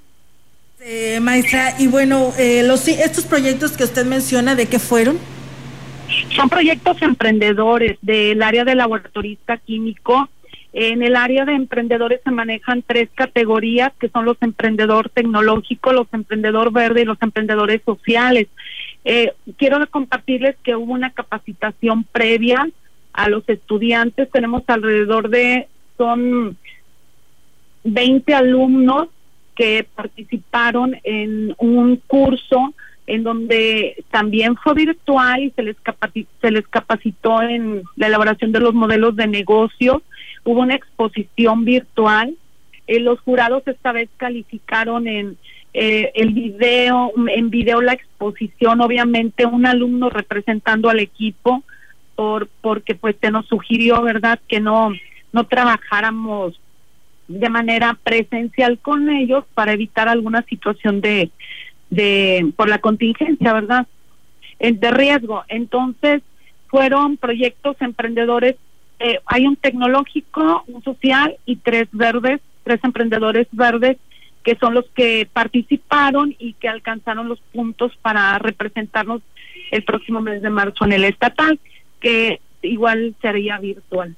[0.81, 5.19] Eh, maestra, y bueno, eh, los estos proyectos que usted menciona, ¿de qué fueron?
[6.35, 10.29] Son proyectos emprendedores del área de laboratorista químico
[10.79, 16.07] En el área de emprendedores se manejan tres categorías, que son los emprendedor tecnológico, los
[16.13, 18.49] emprendedor verde y los emprendedores sociales.
[19.03, 22.69] Eh, quiero compartirles que hubo una capacitación previa
[23.15, 24.31] a los estudiantes.
[24.31, 25.67] Tenemos alrededor de,
[25.97, 26.59] son
[27.85, 29.09] 20 alumnos
[29.55, 32.75] que participaron en un curso
[33.07, 35.77] en donde también fue virtual y se les,
[36.43, 40.03] se les capacitó en la elaboración de los modelos de negocio.
[40.47, 42.37] Hubo una exposición virtual.
[42.87, 45.37] Eh, los jurados esta vez calificaron en
[45.75, 51.65] eh, el video, en video la exposición, obviamente un alumno representando al equipo,
[52.15, 54.93] por porque pues se nos sugirió, ¿verdad?, que no,
[55.33, 56.59] no trabajáramos
[57.27, 61.31] de manera presencial con ellos para evitar alguna situación de,
[61.91, 63.89] de por la contingencia, ¿verdad?
[64.61, 65.43] De riesgo.
[65.49, 66.23] Entonces,
[66.69, 68.55] fueron proyectos emprendedores,
[68.99, 73.99] eh, hay un tecnológico, un social y tres verdes, tres emprendedores verdes
[74.47, 79.21] que son los que participaron y que alcanzaron los puntos para representarnos
[79.73, 81.59] el próximo mes de marzo en el estatal,
[82.01, 84.15] que igual sería virtual.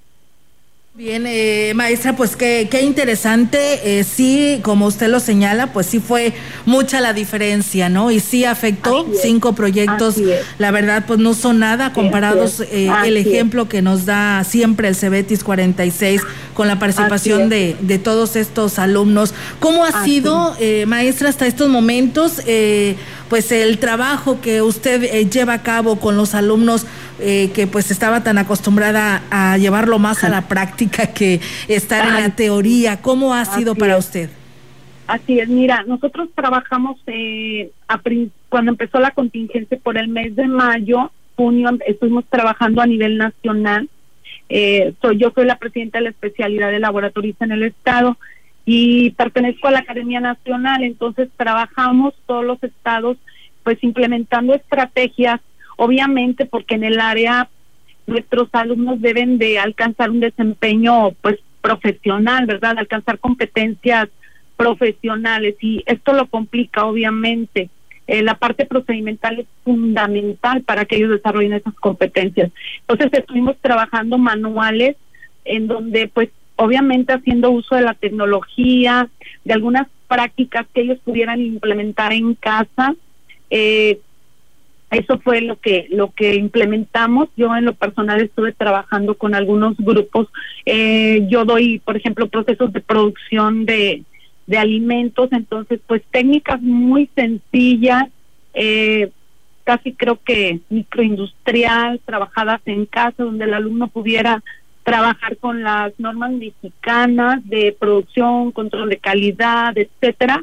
[0.98, 4.00] Bien, eh, maestra, pues qué, qué interesante.
[4.00, 6.32] Eh, sí, como usted lo señala, pues sí fue
[6.66, 8.10] mucha la diferencia, ¿no?
[8.10, 10.16] Y sí afectó cinco proyectos.
[10.58, 14.96] La verdad, pues no son nada comparados eh, el ejemplo que nos da siempre el
[14.96, 16.20] Cebetis 46
[16.52, 19.32] con la participación de, de, todos estos alumnos.
[19.60, 22.42] ¿Cómo ha sido, eh, maestra, hasta estos momentos?
[22.44, 22.96] Eh,
[23.28, 26.86] pues el trabajo que usted eh, lleva a cabo con los alumnos
[27.20, 32.14] eh, que pues estaba tan acostumbrada a llevarlo más a la práctica que estar en
[32.14, 33.00] la teoría.
[33.02, 34.30] ¿Cómo ha sido para usted?
[35.06, 37.70] Así es, mira, nosotros trabajamos eh,
[38.48, 43.88] cuando empezó la contingencia por el mes de mayo, junio, estuvimos trabajando a nivel nacional.
[45.00, 48.18] soy yo soy la presidenta de la especialidad de laboratorista en el estado
[48.70, 53.16] y pertenezco a la Academia Nacional, entonces trabajamos todos los estados
[53.68, 55.40] pues implementando estrategias,
[55.78, 57.48] obviamente porque en el área
[58.06, 62.78] nuestros alumnos deben de alcanzar un desempeño pues profesional, ¿verdad?
[62.78, 64.08] Alcanzar competencias
[64.56, 67.70] profesionales y esto lo complica obviamente.
[68.08, 72.50] Eh, la parte procedimental es fundamental para que ellos desarrollen esas competencias.
[72.80, 74.96] Entonces estuvimos trabajando manuales
[75.44, 79.08] en donde pues obviamente haciendo uso de la tecnología,
[79.44, 82.96] de algunas prácticas que ellos pudieran implementar en casa.
[83.50, 84.00] Eh,
[84.90, 87.28] eso fue lo que lo que implementamos.
[87.36, 90.28] Yo en lo personal estuve trabajando con algunos grupos.
[90.64, 94.04] Eh, yo doy, por ejemplo, procesos de producción de,
[94.46, 98.04] de alimentos, entonces pues técnicas muy sencillas,
[98.54, 99.10] eh,
[99.64, 104.42] casi creo que microindustrial, trabajadas en casa, donde el alumno pudiera
[104.84, 110.42] trabajar con las normas mexicanas de producción, control de calidad, etcétera.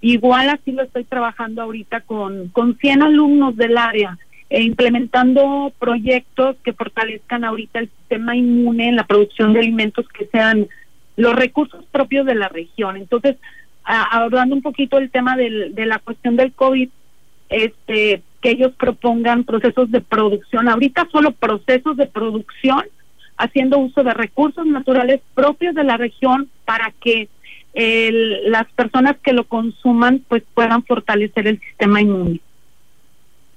[0.00, 4.18] Igual así lo estoy trabajando ahorita con, con 100 alumnos del área,
[4.50, 10.26] e implementando proyectos que fortalezcan ahorita el sistema inmune en la producción de alimentos que
[10.26, 10.66] sean
[11.16, 12.96] los recursos propios de la región.
[12.96, 13.36] Entonces,
[13.84, 16.88] hablando un poquito del tema de la cuestión del COVID,
[17.48, 22.84] este, que ellos propongan procesos de producción, ahorita solo procesos de producción
[23.36, 27.28] haciendo uso de recursos naturales propios de la región para que
[27.74, 32.40] las personas que lo consuman pues puedan fortalecer el sistema inmune.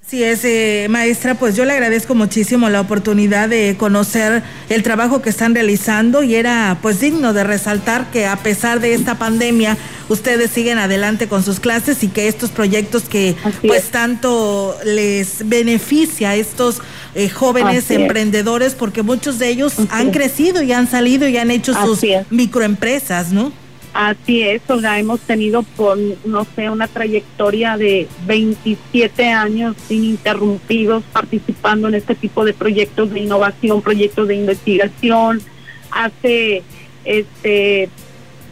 [0.06, 5.22] Sí, es, eh, maestra, pues yo le agradezco muchísimo la oportunidad de conocer el trabajo
[5.22, 9.78] que están realizando y era pues digno de resaltar que a pesar de esta pandemia
[10.10, 13.34] ustedes siguen adelante con sus clases y que estos proyectos que
[13.66, 16.82] pues tanto les beneficia a estos
[17.14, 21.72] eh, jóvenes emprendedores porque muchos de ellos han crecido y han salido y han hecho
[21.72, 23.63] sus microempresas, ¿no?
[23.94, 31.04] Así es, o sea, hemos tenido por, no sé, una trayectoria de 27 años ininterrumpidos
[31.12, 35.40] participando en este tipo de proyectos de innovación, proyectos de investigación.
[35.92, 36.64] Hace
[37.04, 37.88] este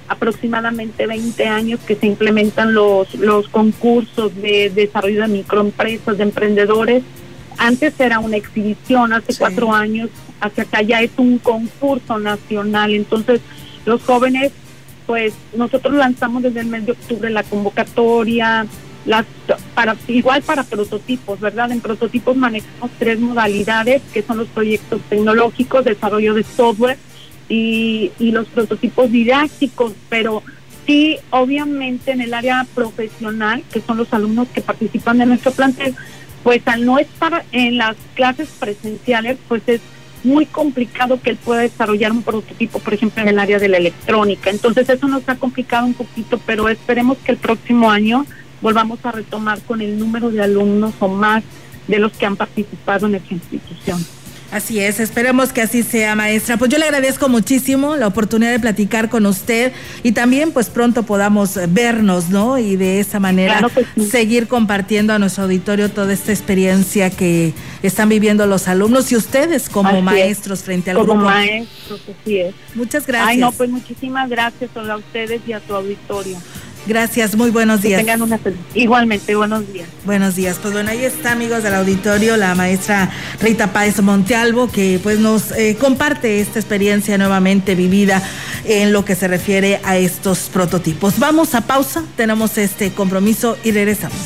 [0.06, 7.02] aproximadamente 20 años que se implementan los, los concursos de desarrollo de microempresas, de emprendedores.
[7.58, 10.08] Antes era una exhibición, hace cuatro años,
[10.40, 12.94] hacia acá ya es un concurso nacional.
[12.94, 13.40] Entonces,
[13.84, 14.52] los jóvenes
[15.06, 18.66] pues nosotros lanzamos desde el mes de octubre la convocatoria,
[19.04, 19.26] las
[19.74, 21.72] para igual para prototipos, ¿verdad?
[21.72, 26.98] En prototipos manejamos tres modalidades, que son los proyectos tecnológicos, desarrollo de software
[27.48, 30.42] y, y los prototipos didácticos, pero
[30.86, 35.94] sí, obviamente en el área profesional, que son los alumnos que participan de nuestro plantel,
[36.42, 39.80] pues al no estar en las clases presenciales, pues es
[40.24, 43.78] muy complicado que él pueda desarrollar un prototipo, por ejemplo, en el área de la
[43.78, 44.50] electrónica.
[44.50, 48.24] Entonces eso nos ha complicado un poquito, pero esperemos que el próximo año
[48.60, 51.42] volvamos a retomar con el número de alumnos o más
[51.88, 54.04] de los que han participado en esta institución.
[54.52, 56.58] Así es, esperemos que así sea, maestra.
[56.58, 59.72] Pues yo le agradezco muchísimo la oportunidad de platicar con usted
[60.02, 62.58] y también pues pronto podamos vernos, ¿no?
[62.58, 63.66] Y de esa manera
[64.10, 69.70] seguir compartiendo a nuestro auditorio toda esta experiencia que están viviendo los alumnos y ustedes
[69.70, 71.24] como maestros frente al como grupo.
[71.24, 72.54] maestros, así es.
[72.74, 73.30] Muchas gracias.
[73.30, 76.36] Ay, no, pues muchísimas gracias a ustedes y a tu auditorio.
[76.86, 78.00] Gracias, muy buenos días.
[78.00, 79.86] Que tengan una feliz- Igualmente, buenos días.
[80.04, 80.58] Buenos días.
[80.60, 83.08] Pues bueno, ahí está, amigos del auditorio, la maestra
[83.40, 88.20] Rita Páez Montealvo, que pues nos eh, comparte esta experiencia nuevamente vivida
[88.64, 91.18] en lo que se refiere a estos prototipos.
[91.20, 94.18] Vamos a pausa, tenemos este compromiso y regresamos.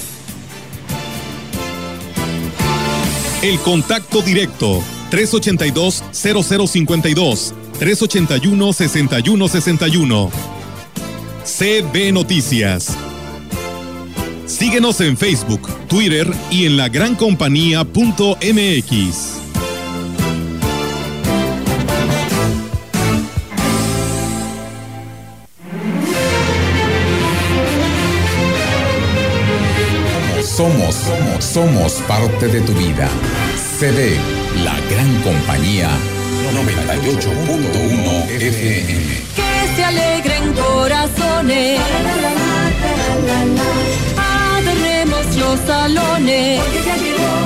[3.43, 10.31] El contacto directo 382-0052 381-6161
[11.47, 12.95] CB Noticias.
[14.47, 19.37] Síguenos en Facebook, Twitter y en la grancompañía.mx.
[30.43, 33.09] Somos, somos, somos parte de tu vida.
[33.79, 34.19] CD,
[34.65, 35.91] la gran compañía
[36.53, 39.46] 98.1 FM.
[40.17, 41.81] Alegren corazones.
[45.39, 47.46] Los salones.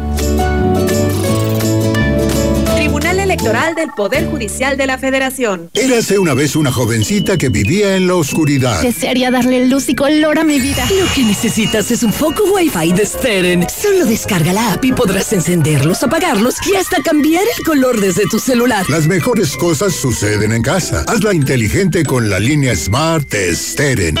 [3.41, 5.71] Electoral del Poder Judicial de la Federación.
[5.73, 8.83] Érase una vez una jovencita que vivía en la oscuridad.
[8.83, 10.85] Desearía darle luz y color a mi vida.
[10.91, 13.67] Lo que necesitas es un foco Wi-Fi de Steren.
[13.67, 18.37] Solo descarga la app y podrás encenderlos, apagarlos y hasta cambiar el color desde tu
[18.37, 18.87] celular.
[18.91, 21.03] Las mejores cosas suceden en casa.
[21.07, 24.19] Hazla inteligente con la línea Smart de Steren.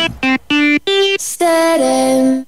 [1.19, 2.47] Steren.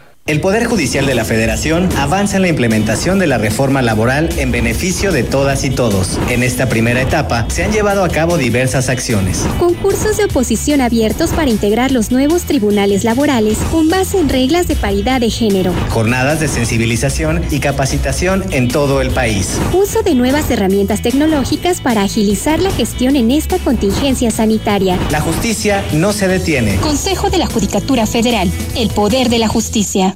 [0.27, 4.51] El Poder Judicial de la Federación avanza en la implementación de la reforma laboral en
[4.51, 6.19] beneficio de todas y todos.
[6.29, 9.39] En esta primera etapa se han llevado a cabo diversas acciones.
[9.59, 14.77] Concursos de oposición abiertos para integrar los nuevos tribunales laborales con base en reglas de
[14.77, 15.73] paridad de género.
[15.89, 19.57] Jornadas de sensibilización y capacitación en todo el país.
[19.73, 24.97] Uso de nuevas herramientas tecnológicas para agilizar la gestión en esta contingencia sanitaria.
[25.09, 26.77] La justicia no se detiene.
[26.77, 28.49] Consejo de la Judicatura Federal.
[28.77, 30.15] El poder de la justicia.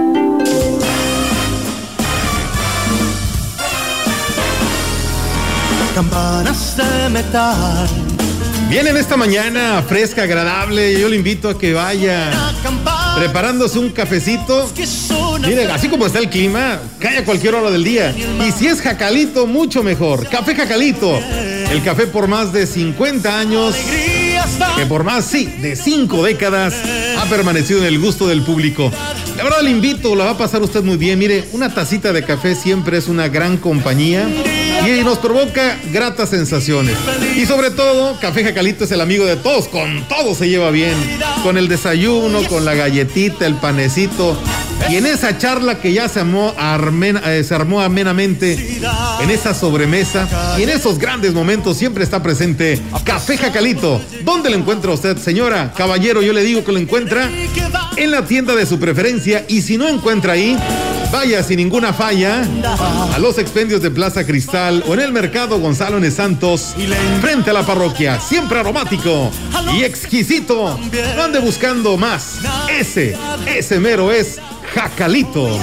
[5.95, 7.87] Campanas de metal.
[8.69, 10.97] Vienen esta mañana fresca, agradable.
[10.99, 12.31] Yo le invito a que vaya
[13.17, 14.71] preparándose un cafecito.
[15.45, 18.15] Miren, así como está el clima, cae a cualquier hora del día.
[18.47, 20.27] Y si es jacalito, mucho mejor.
[20.29, 21.19] Café Jacalito.
[21.69, 23.75] El café por más de 50 años
[24.77, 26.73] que por más, sí, de cinco décadas
[27.17, 28.91] ha permanecido en el gusto del público.
[29.37, 31.19] La verdad le invito, la va a pasar usted muy bien.
[31.19, 34.27] Mire, una tacita de café siempre es una gran compañía
[34.85, 36.97] y nos provoca gratas sensaciones.
[37.35, 40.95] Y sobre todo, Café Jacalito es el amigo de todos, con todo se lleva bien.
[41.43, 44.37] Con el desayuno, con la galletita, el panecito.
[44.89, 46.53] Y en esa charla que ya se armó,
[47.25, 48.79] eh, se armó amenamente,
[49.21, 50.27] en esa sobremesa
[50.57, 54.01] y en esos grandes momentos siempre está presente Café Jacalito.
[54.23, 55.73] ¿Dónde lo encuentra usted, señora?
[55.75, 57.29] Caballero, yo le digo que lo encuentra
[57.95, 60.57] en la tienda de su preferencia y si no encuentra ahí,
[61.11, 62.45] vaya sin ninguna falla
[63.13, 66.09] a los expendios de Plaza Cristal o en el mercado Gonzalo N.
[66.09, 66.73] Santos
[67.21, 69.31] frente a la parroquia, siempre aromático
[69.75, 70.79] y exquisito.
[71.15, 72.39] No ande buscando más.
[72.69, 74.39] Ese, ese mero es
[74.73, 75.59] Jacalito.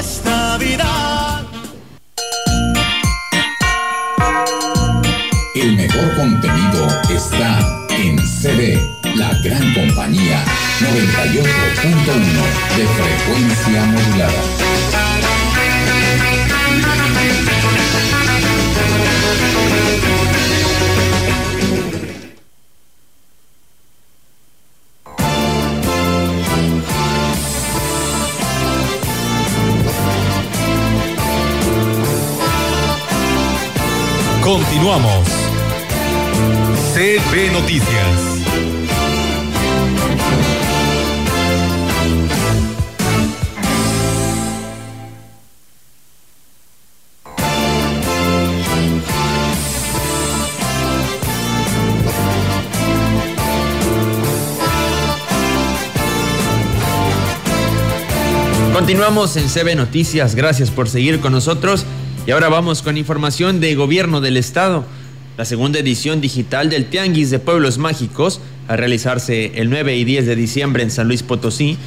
[5.55, 8.79] El mejor contenido está en CD,
[9.17, 10.45] la gran compañía
[10.81, 11.47] 98.1
[12.77, 15.08] de frecuencia modulada.
[34.49, 35.29] Continuamos.
[36.95, 38.39] CB Noticias.
[58.73, 61.85] Continuamos en CB Noticias, gracias por seguir con nosotros
[62.29, 64.85] y ahora vamos con información de Gobierno del Estado.
[65.39, 70.27] La segunda edición digital del Tianguis de Pueblos Mágicos, a realizarse el 9 y 10
[70.27, 71.79] de diciembre en San Luis Potosí,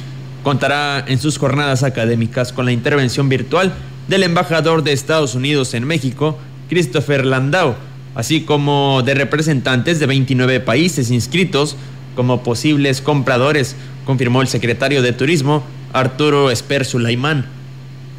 [0.42, 3.72] contará en sus jornadas académicas con la intervención virtual
[4.08, 6.36] del embajador de Estados Unidos en México,
[6.68, 7.76] Christopher Landau,
[8.16, 11.76] así como de representantes de 29 países inscritos
[12.16, 15.62] como posibles compradores, confirmó el secretario de Turismo,
[15.92, 17.61] Arturo Esper Sulaimán.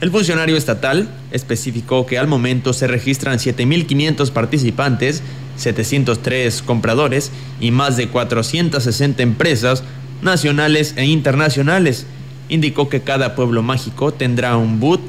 [0.04, 5.24] El funcionario estatal especificó que al momento se registran 7.500 participantes,
[5.56, 7.32] 703 compradores
[7.62, 9.82] y más de 460 empresas
[10.22, 12.06] nacionales e internacionales.
[12.50, 15.00] Indicó que cada pueblo mágico tendrá un boot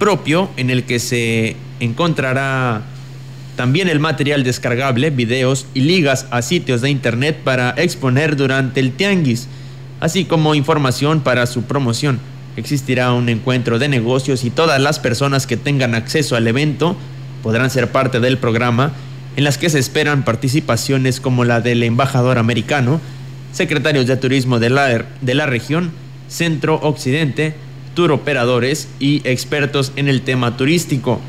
[0.00, 2.82] propio en el que se encontrará
[3.54, 8.90] también el material descargable, videos y ligas a sitios de internet para exponer durante el
[8.90, 9.46] tianguis,
[10.00, 12.18] así como información para su promoción
[12.56, 16.96] existirá un encuentro de negocios y todas las personas que tengan acceso al evento
[17.42, 18.92] podrán ser parte del programa
[19.36, 23.00] en las que se esperan participaciones como la del embajador americano,
[23.52, 25.90] secretarios de turismo de la, de la región,
[26.28, 27.54] centro occidente,
[27.94, 31.20] tour operadores y expertos en el tema turístico.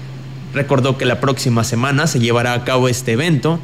[0.54, 3.60] Recordó que la próxima semana se llevará a cabo este evento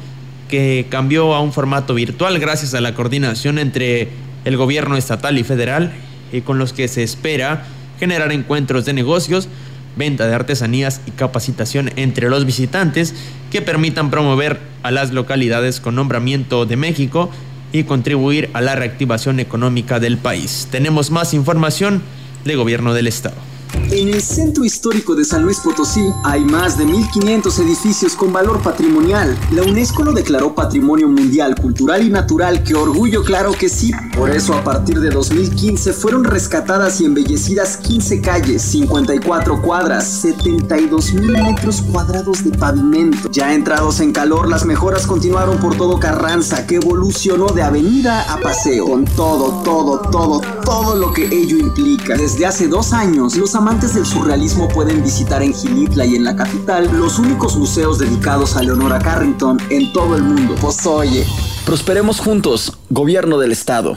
[0.48, 4.10] que cambió a un formato virtual gracias a la coordinación entre
[4.44, 5.92] el gobierno estatal y federal
[6.34, 7.64] y con los que se espera
[7.98, 9.48] generar encuentros de negocios,
[9.96, 13.14] venta de artesanías y capacitación entre los visitantes
[13.50, 17.30] que permitan promover a las localidades con nombramiento de México
[17.72, 20.68] y contribuir a la reactivación económica del país.
[20.70, 22.02] Tenemos más información
[22.44, 23.53] de Gobierno del Estado.
[23.90, 28.60] En el centro histórico de San Luis Potosí hay más de 1.500 edificios con valor
[28.62, 29.36] patrimonial.
[29.52, 33.92] La UNESCO lo declaró Patrimonio Mundial Cultural y Natural, que orgullo claro que sí.
[34.16, 41.12] Por eso a partir de 2015 fueron rescatadas y embellecidas 15 calles, 54 cuadras, 72
[41.14, 43.30] mil metros cuadrados de pavimento.
[43.30, 48.40] Ya entrados en calor, las mejoras continuaron por todo Carranza, que evolucionó de avenida a
[48.40, 52.16] paseo, con todo, todo, todo, todo lo que ello implica.
[52.16, 56.36] Desde hace dos años, los amantes del surrealismo pueden visitar en Gilitla y en la
[56.36, 60.54] capital los únicos museos dedicados a Leonora Carrington en todo el mundo.
[60.60, 61.24] Pues oye,
[61.64, 63.96] prosperemos juntos, gobierno del estado.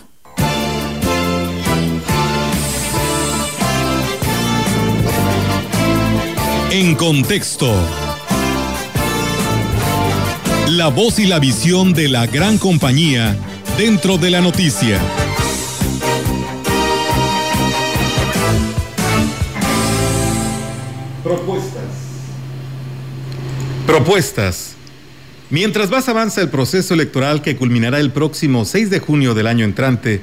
[6.71, 7.69] En contexto.
[10.69, 13.35] La voz y la visión de la gran compañía
[13.77, 14.97] dentro de la noticia.
[21.47, 21.83] Propuestas.
[23.85, 24.75] Propuestas.
[25.49, 29.63] Mientras más avanza el proceso electoral que culminará el próximo 6 de junio del año
[29.63, 30.19] entrante,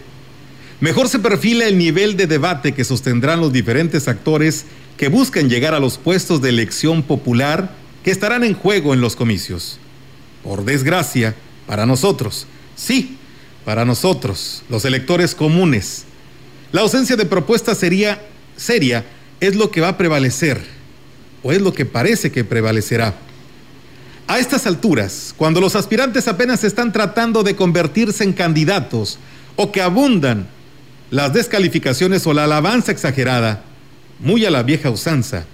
[0.80, 4.66] mejor se perfila el nivel de debate que sostendrán los diferentes actores
[4.98, 9.16] que buscan llegar a los puestos de elección popular que estarán en juego en los
[9.16, 9.78] comicios.
[10.42, 11.34] Por desgracia,
[11.66, 12.46] para nosotros,
[12.76, 13.16] sí,
[13.64, 16.04] para nosotros, los electores comunes.
[16.70, 18.20] La ausencia de propuesta sería
[18.58, 19.06] seria
[19.40, 20.73] es lo que va a prevalecer,
[21.44, 23.14] o es lo que parece que prevalecerá.
[24.26, 29.18] A estas alturas, cuando los aspirantes apenas están tratando de convertirse en candidatos
[29.54, 30.48] o que abundan
[31.10, 33.62] las descalificaciones o la alabanza exagerada,
[34.18, 35.44] muy a la vieja usanza,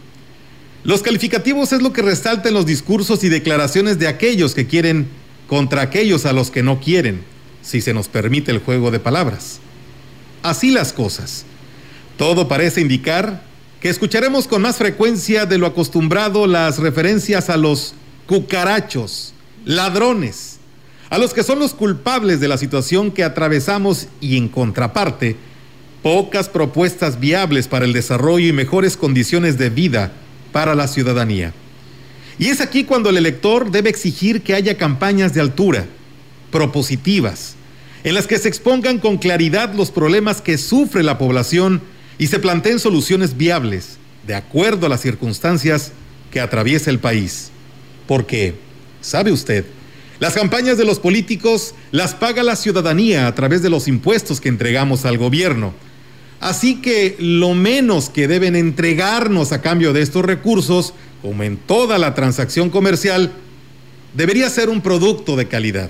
[0.85, 5.09] los calificativos es lo que resalta en los discursos y declaraciones de aquellos que quieren
[5.49, 7.23] contra aquellos a los que no quieren,
[7.61, 9.59] si se nos permite el juego de palabras.
[10.43, 11.45] Así las cosas.
[12.17, 13.50] Todo parece indicar
[13.81, 17.95] que escucharemos con más frecuencia de lo acostumbrado las referencias a los
[18.27, 19.33] cucarachos,
[19.65, 20.59] ladrones,
[21.09, 25.37] a los que son los culpables de la situación que atravesamos y en contraparte,
[26.03, 30.13] pocas propuestas viables para el desarrollo y mejores condiciones de vida
[30.53, 31.55] para la ciudadanía.
[32.39, 35.87] Y es aquí cuando el elector debe exigir que haya campañas de altura,
[36.51, 37.55] propositivas,
[38.05, 41.83] en las que se expongan con claridad los problemas que sufre la población
[42.21, 43.97] y se planteen soluciones viables,
[44.27, 45.93] de acuerdo a las circunstancias
[46.31, 47.51] que atraviesa el país.
[48.07, 48.57] Porque,
[49.01, 49.65] ¿sabe usted?
[50.19, 54.51] Las campañas de los políticos las paga la ciudadanía a través de los impuestos que
[54.51, 55.73] entregamos al gobierno.
[56.41, 60.93] Así que lo menos que deben entregarnos a cambio de estos recursos,
[61.23, 63.33] como en toda la transacción comercial,
[64.15, 65.89] debería ser un producto de calidad.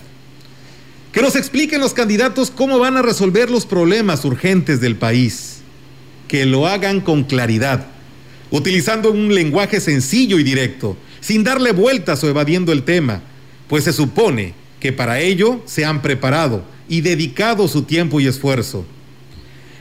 [1.10, 5.59] Que nos expliquen los candidatos cómo van a resolver los problemas urgentes del país.
[6.30, 7.88] Que lo hagan con claridad,
[8.52, 13.20] utilizando un lenguaje sencillo y directo, sin darle vueltas o evadiendo el tema,
[13.66, 18.84] pues se supone que para ello se han preparado y dedicado su tiempo y esfuerzo.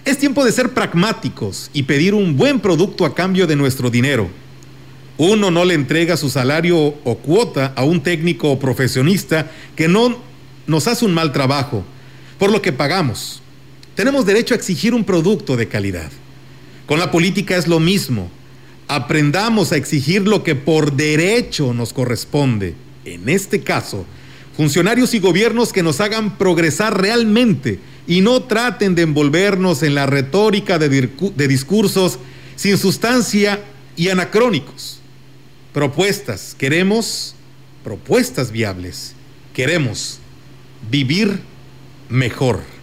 [0.06, 4.28] Es tiempo de ser pragmáticos y pedir un buen producto a cambio de nuestro dinero.
[5.20, 10.18] Uno no le entrega su salario o cuota a un técnico o profesionista que no
[10.66, 11.86] nos hace un mal trabajo,
[12.40, 13.44] por lo que pagamos.
[13.94, 16.10] Tenemos derecho a exigir un producto de calidad.
[16.90, 18.32] Con la política es lo mismo.
[18.88, 22.74] Aprendamos a exigir lo que por derecho nos corresponde.
[23.06, 24.08] En este caso,
[24.58, 30.08] funcionarios y gobiernos que nos hagan progresar realmente y no traten de envolvernos en la
[30.08, 32.18] retórica de, de discursos
[32.56, 33.64] sin sustancia
[33.96, 35.00] y anacrónicos.
[35.74, 37.36] Propuestas, queremos
[37.84, 39.14] propuestas viables,
[39.54, 40.18] queremos
[40.90, 41.40] vivir
[42.10, 42.79] mejor.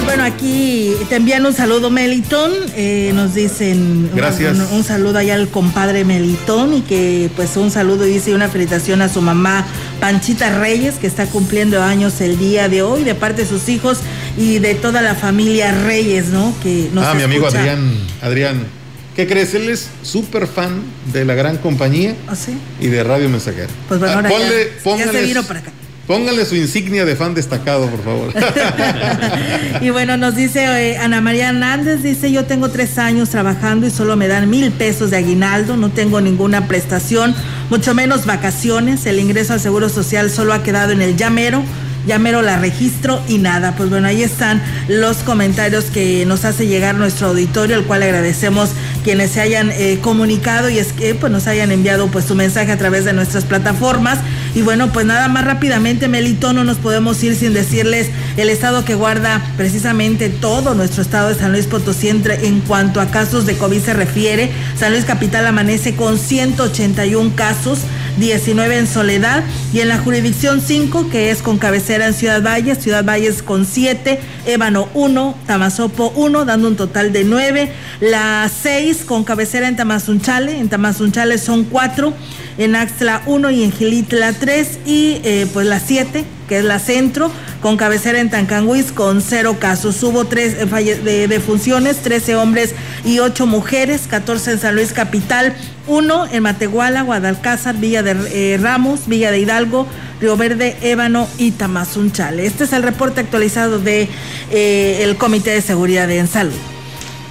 [0.00, 4.56] Pues bueno, aquí te envían un saludo Melitón, eh, nos dicen Gracias.
[4.56, 8.48] Un, un, saludo allá al compadre Melitón y que pues un saludo y dice una
[8.48, 9.66] felicitación a su mamá
[10.00, 13.98] Panchita Reyes que está cumpliendo años el día de hoy de parte de sus hijos
[14.38, 16.54] y de toda la familia Reyes, ¿no?
[16.62, 17.46] Que nos ah, mi amigo.
[17.48, 17.92] Adrián,
[18.22, 18.66] Adrián,
[19.14, 19.52] ¿qué crees?
[19.52, 20.80] Él es súper fan
[21.12, 22.56] de la gran compañía ¿Ah, sí?
[22.80, 23.68] y de Radio Mensajero.
[23.86, 25.72] Pues bueno, Ah, ahora ponle- ya, ya se vino para acá.
[26.10, 28.34] Póngale su insignia de fan destacado, por favor.
[29.80, 33.90] Y bueno, nos dice eh, Ana María Hernández, dice, yo tengo tres años trabajando y
[33.90, 37.32] solo me dan mil pesos de aguinaldo, no tengo ninguna prestación,
[37.70, 41.62] mucho menos vacaciones, el ingreso al Seguro Social solo ha quedado en el llamero.
[42.06, 43.74] Llamero la registro y nada.
[43.76, 48.70] Pues bueno, ahí están los comentarios que nos hace llegar nuestro auditorio, al cual agradecemos
[49.04, 52.72] quienes se hayan eh, comunicado y es que pues nos hayan enviado pues su mensaje
[52.72, 54.18] a través de nuestras plataformas.
[54.54, 58.84] Y bueno, pues nada más rápidamente, Melito, no nos podemos ir sin decirles el estado
[58.84, 63.46] que guarda precisamente todo nuestro estado de San Luis Potosí entre- en cuanto a casos
[63.46, 64.50] de COVID se refiere.
[64.78, 67.78] San Luis Capital amanece con 181 casos,
[68.18, 69.42] 19 en Soledad
[69.72, 73.66] y en la jurisdicción 5, que es con cabecera en Ciudad Valles, Ciudad Valles con
[73.66, 77.72] 7, Ébano 1, Tamazopo 1, dando un total de 9.
[78.00, 82.12] La 6 con cabecera en Tamazunchale, en Tamazunchale son 4,
[82.58, 86.80] en Axtla 1 y en Gilitla 3 y eh, pues la 7 que es la
[86.80, 87.30] centro,
[87.62, 90.02] con cabecera en Tancanguis con cero casos.
[90.02, 92.74] Hubo tres eh, de, de funciones, 13 hombres
[93.04, 95.54] y 8 mujeres, 14 en San Luis Capital,
[95.86, 99.86] uno en Matehuala, Guadalcázar, Villa de eh, Ramos, Villa de Hidalgo,
[100.20, 102.44] Río Verde, Ébano y Tamazunchale.
[102.44, 104.08] Este es el reporte actualizado de
[104.50, 106.52] eh, el Comité de Seguridad en Salud.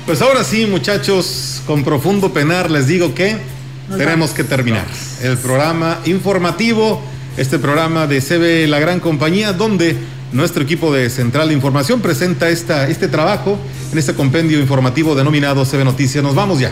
[0.05, 3.33] Pues ahora sí, muchachos, con profundo penar les digo que
[3.89, 4.31] Nos tenemos vamos.
[4.31, 4.85] que terminar
[5.21, 7.01] el programa informativo,
[7.39, 9.95] este programa de CB La Gran Compañía, donde
[10.33, 13.57] nuestro equipo de Central de Información presenta esta, este trabajo
[13.91, 16.21] en este compendio informativo denominado CB Noticias.
[16.21, 16.69] Nos vamos ya.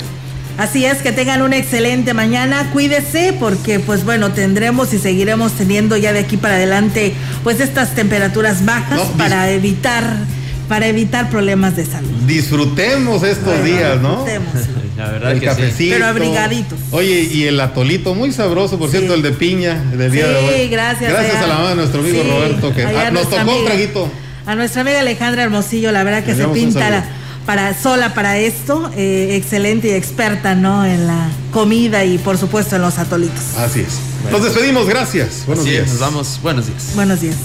[0.58, 5.96] Así es, que tengan una excelente mañana, cuídese porque pues bueno, tendremos y seguiremos teniendo
[5.96, 7.14] ya de aquí para adelante
[7.44, 10.18] pues estas temperaturas bajas No, para evitar
[10.68, 12.10] para evitar problemas de salud.
[12.28, 14.26] Disfrutemos estos días, ¿no?
[14.98, 15.78] La verdad el que cafecito.
[15.78, 15.90] sí.
[15.92, 16.80] Pero abrigaditos.
[16.92, 20.62] Oye, y el atolito, muy sabroso, por cierto, el de piña del día Sí, de
[20.64, 20.70] hoy.
[20.70, 21.44] gracias, Gracias allá.
[21.44, 24.10] a la mamá de nuestro amigo Sí, Roberto, que ah, nos tocó un traguito.
[24.46, 27.00] A nuestra amiga Alejandra Hermosillo, la verdad que se enviamos un pinta saludo.
[27.02, 27.08] la-
[27.46, 30.84] para sola para esto, eh, excelente y experta, ¿no?
[30.86, 33.40] En la comida y por supuesto en los atolitos.
[33.58, 34.00] Así es.
[34.32, 35.44] Nos despedimos, gracias.
[35.46, 35.92] Buenos Así es, días.
[35.92, 36.40] Nos vamos.
[36.44, 36.92] Buenos días.
[36.96, 37.36] Buenos días.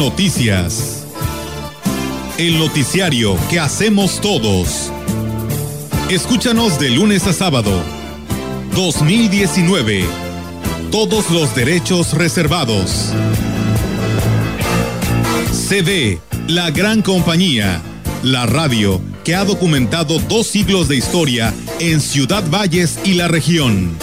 [0.00, 1.04] Noticias.
[2.38, 4.90] El noticiario que hacemos todos.
[6.08, 7.70] Escúchanos de lunes a sábado.
[8.74, 10.06] 2019.
[10.90, 13.12] Todos los derechos reservados.
[15.68, 17.82] CB, la gran compañía.
[18.22, 23.98] La radio que ha documentado dos siglos de historia en Ciudad Valles y la región.